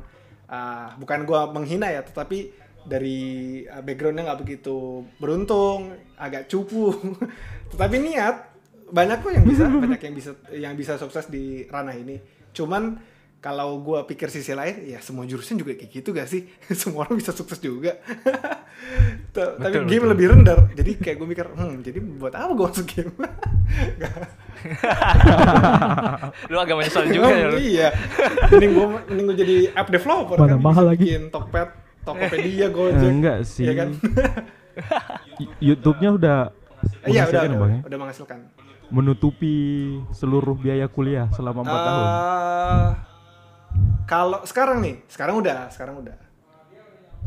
uh, 0.50 0.92
bukan 0.98 1.22
gue 1.24 1.40
menghina 1.54 1.88
ya 1.88 2.02
tetapi 2.02 2.52
dari 2.84 3.62
uh, 3.68 3.80
backgroundnya 3.84 4.32
nggak 4.32 4.40
begitu 4.42 5.06
beruntung 5.22 5.94
agak 6.18 6.50
cupu. 6.50 6.92
Tetapi 7.72 7.96
niat 8.00 8.36
banyak 8.88 9.20
kok 9.20 9.32
yang 9.36 9.44
bisa 9.44 9.64
banyak 9.68 10.00
yang 10.00 10.14
bisa 10.16 10.30
yang 10.56 10.74
bisa 10.76 10.96
sukses 10.96 11.28
di 11.28 11.68
ranah 11.68 11.92
ini. 11.92 12.16
Cuman 12.56 12.96
kalau 13.38 13.78
gue 13.78 13.98
pikir 14.04 14.26
sisi 14.28 14.50
lain 14.50 14.82
ya 14.84 14.98
semua 14.98 15.22
jurusan 15.22 15.54
juga 15.54 15.70
kayak 15.72 15.90
gitu 15.92 16.10
gak 16.10 16.26
sih 16.26 16.42
semua 16.76 17.02
orang 17.02 17.16
bisa 17.16 17.30
sukses 17.30 17.58
juga 17.58 17.94
T- 19.28 19.54
tapi 19.54 19.74
Betul, 19.74 19.86
game 19.86 20.00
betul. 20.00 20.10
lebih 20.10 20.26
rendah 20.32 20.58
jadi 20.72 20.90
kayak 20.94 21.16
gue 21.16 21.28
mikir 21.28 21.46
hmm 21.48 21.74
jadi 21.80 21.98
buat 22.16 22.32
apa 22.32 22.52
gue 22.52 22.66
masuk 22.66 22.86
game 22.86 23.12
Lu 26.48 26.56
agak 26.56 26.74
menyesal 26.74 27.06
juga 27.06 27.30
ya 27.30 27.46
lu. 27.46 27.56
iya 27.56 27.88
mending 28.48 28.72
gue 28.72 28.86
mending 29.06 29.24
gue 29.24 29.36
jadi 29.38 29.56
app 29.72 29.88
developer 29.88 30.36
Mana 30.36 30.50
kan 30.50 30.60
mahal 30.60 30.84
lagi. 30.88 31.02
bikin 31.04 31.22
Tokped 31.28 31.68
Tokopedia 32.00 32.66
Eh, 32.66 32.70
Gojek 32.70 33.10
enggak 33.12 33.38
sih. 33.44 33.64
Iya 33.64 33.74
kan 33.76 33.88
YouTube-nya 35.58 36.10
udah 36.12 36.38
Eh, 37.02 37.10
Iya 37.10 37.26
udah 37.26 37.42
Menghasilkan 37.42 37.42
ya, 37.44 37.50
udah, 37.50 37.58
Bang, 37.58 37.70
ya? 37.70 37.80
udah 37.84 37.98
menghasilkan. 37.98 38.38
Menutupi 38.88 39.54
seluruh 40.10 40.54
biaya 40.54 40.86
kuliah 40.86 41.26
selama 41.30 41.60
4 41.60 41.68
tahun. 41.68 42.06
Kalau 44.04 44.40
sekarang 44.42 44.80
nih, 44.80 45.04
sekarang 45.06 45.36
udah, 45.36 45.68
sekarang 45.68 46.00
udah. 46.00 46.16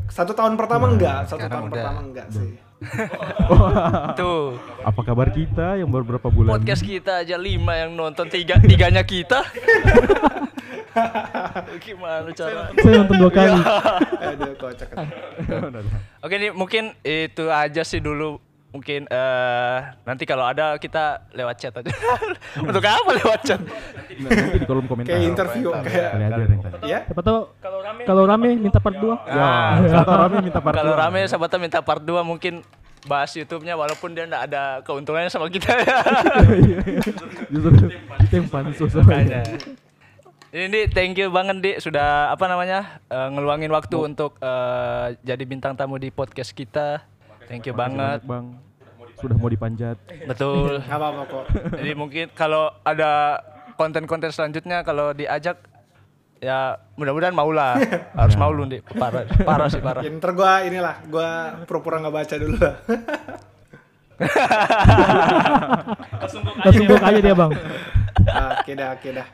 Satu 0.10 0.34
tahun 0.34 0.58
pertama 0.58 0.90
enggak, 0.90 1.26
satu 1.26 1.46
tahun 1.46 1.68
udah. 1.68 1.72
pertama 1.72 2.00
enggak 2.02 2.28
sih. 2.34 2.52
Tuh, 4.20 4.58
Apa 4.82 5.02
kabar 5.06 5.30
kita 5.30 5.78
yang 5.78 5.88
baru 5.88 6.18
berapa 6.18 6.28
bulan? 6.28 6.58
podcast 6.58 6.82
kita 6.82 7.22
aja 7.22 7.38
lima 7.38 7.78
yang 7.78 7.94
nonton 7.94 8.26
tiga 8.26 8.58
tiganya 8.58 9.06
kita. 9.06 9.46
Gimana 11.80 12.30
cara? 12.34 12.62
Saya 12.74 12.94
nonton 13.00 13.16
dua 13.18 13.32
kali. 13.38 13.60
Aduh, 14.18 14.54
kocak. 14.58 14.90
Oke 16.20 16.36
nih 16.38 16.52
mungkin 16.52 16.84
itu 17.02 17.46
aja 17.48 17.82
sih 17.86 18.02
dulu 18.02 18.42
mungkin 18.72 19.04
eh 19.12 19.78
nanti 20.08 20.24
kalau 20.24 20.48
ada 20.48 20.80
kita 20.80 21.28
lewat 21.36 21.56
chat 21.60 21.76
aja. 21.76 21.92
Untuk 22.68 22.84
apa 22.84 23.10
lewat 23.20 23.40
chat? 23.44 23.60
Nanti 23.60 24.58
di 24.58 24.68
kolom 24.68 24.88
komentar. 24.88 25.12
Kayak 25.12 25.24
interview 25.28 25.70
kayak 25.84 26.10
Kali 26.16 26.24
aja 26.24 26.36
ada 26.36 26.44
yang 26.48 26.62
tanya. 26.64 26.80
ya. 26.88 27.00
Siapa 27.04 27.22
tahu 27.22 27.40
kalau 28.08 28.24
rame 28.26 28.50
minta 28.56 28.80
part 28.80 28.96
2. 28.96 29.28
Ya, 29.28 29.48
satu 29.92 30.14
rame 30.16 30.38
minta 30.40 30.60
part 30.64 30.76
Kalau 30.80 30.94
dua. 30.96 31.02
rame 31.04 31.20
sahabatnya 31.28 31.60
minta 31.60 31.80
part 31.84 32.02
2 32.02 32.24
mungkin 32.24 32.54
bahas 33.02 33.34
YouTube-nya 33.34 33.74
walaupun 33.74 34.14
dia 34.14 34.30
enggak 34.30 34.46
ada 34.48 34.80
keuntungannya 34.88 35.28
sama 35.28 35.52
kita 35.52 35.74
ya. 35.74 35.98
Justru 37.52 37.92
itu 38.24 38.34
yang 38.40 38.48
pansus. 38.48 38.92
Makanya. 38.96 39.42
Ini 40.52 40.68
Di, 40.68 40.82
thank 40.92 41.16
you 41.16 41.32
banget 41.32 41.64
Di 41.64 41.72
sudah 41.80 42.28
apa 42.28 42.44
namanya 42.52 43.00
eh, 43.08 43.28
ngeluangin 43.32 43.72
waktu 43.72 43.96
untuk 44.00 44.36
eh, 44.40 45.16
jadi 45.24 45.44
bintang 45.48 45.76
tamu 45.76 45.96
di 46.00 46.12
podcast 46.12 46.52
kita. 46.52 47.04
Thank 47.52 47.68
you 47.68 47.76
banget. 47.76 48.24
Bang. 48.24 48.56
Sudah 49.20 49.36
mau 49.36 49.52
dipanjat. 49.52 50.00
Betul. 50.24 50.80
Apa-apa 50.88 51.28
kok. 51.28 51.46
Jadi 51.76 51.92
mungkin 52.00 52.32
kalau 52.32 52.72
ada 52.88 53.44
konten-konten 53.76 54.32
selanjutnya 54.32 54.88
kalau 54.88 55.12
diajak 55.12 55.60
ya 56.40 56.80
mudah-mudahan 56.96 57.36
mau 57.36 57.52
lah. 57.52 57.76
Harus 58.20 58.40
mau 58.40 58.56
lu, 58.56 58.64
Di. 58.72 58.80
Parah, 58.96 59.28
parah 59.44 59.68
sih 59.68 59.84
parah. 59.84 60.00
Ya, 60.00 60.16
ntar 60.16 60.32
gua 60.32 60.64
inilah, 60.64 61.04
gua 61.12 61.60
pura-pura 61.68 62.00
nggak 62.00 62.16
baca 62.16 62.36
dulu 62.40 62.56
lah. 62.56 62.76
Langsung 66.64 66.86
buka 66.88 67.06
aja 67.12 67.20
dia, 67.20 67.36
Bang. 67.36 67.52
oke 68.64 68.72
dah, 68.74 68.90
oke 68.96 69.10
dah. 69.12 69.28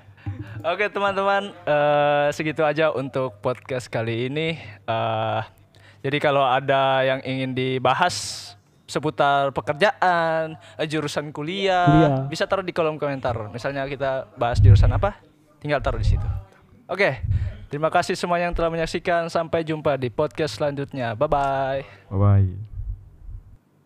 Oke 0.67 0.85
teman-teman, 0.89 1.53
eh, 1.69 2.27
segitu 2.33 2.65
aja 2.65 2.89
untuk 2.89 3.39
podcast 3.45 3.87
kali 3.93 4.25
ini. 4.27 4.57
Eh, 4.89 5.41
jadi 6.01 6.17
kalau 6.21 6.45
ada 6.45 7.01
yang 7.03 7.19
ingin 7.25 7.51
dibahas 7.53 8.47
seputar 8.87 9.51
pekerjaan, 9.51 10.55
jurusan 10.87 11.35
kuliah, 11.35 11.85
Kuliah. 11.85 12.17
bisa 12.31 12.47
taruh 12.47 12.63
di 12.63 12.71
kolom 12.71 12.95
komentar. 12.95 13.35
Misalnya 13.51 13.83
kita 13.83 14.31
bahas 14.39 14.63
jurusan 14.63 14.87
apa, 14.95 15.19
tinggal 15.59 15.83
taruh 15.83 15.99
di 15.99 16.07
situ. 16.07 16.23
Oke, 16.87 17.19
terima 17.67 17.91
kasih 17.91 18.15
semua 18.15 18.39
yang 18.39 18.55
telah 18.55 18.71
menyaksikan. 18.71 19.27
Sampai 19.27 19.67
jumpa 19.67 19.99
di 19.99 20.07
podcast 20.07 20.55
selanjutnya. 20.55 21.19
Bye 21.19 21.27
bye. 21.27 21.81
Bye 22.07 22.17
bye. 22.17 22.76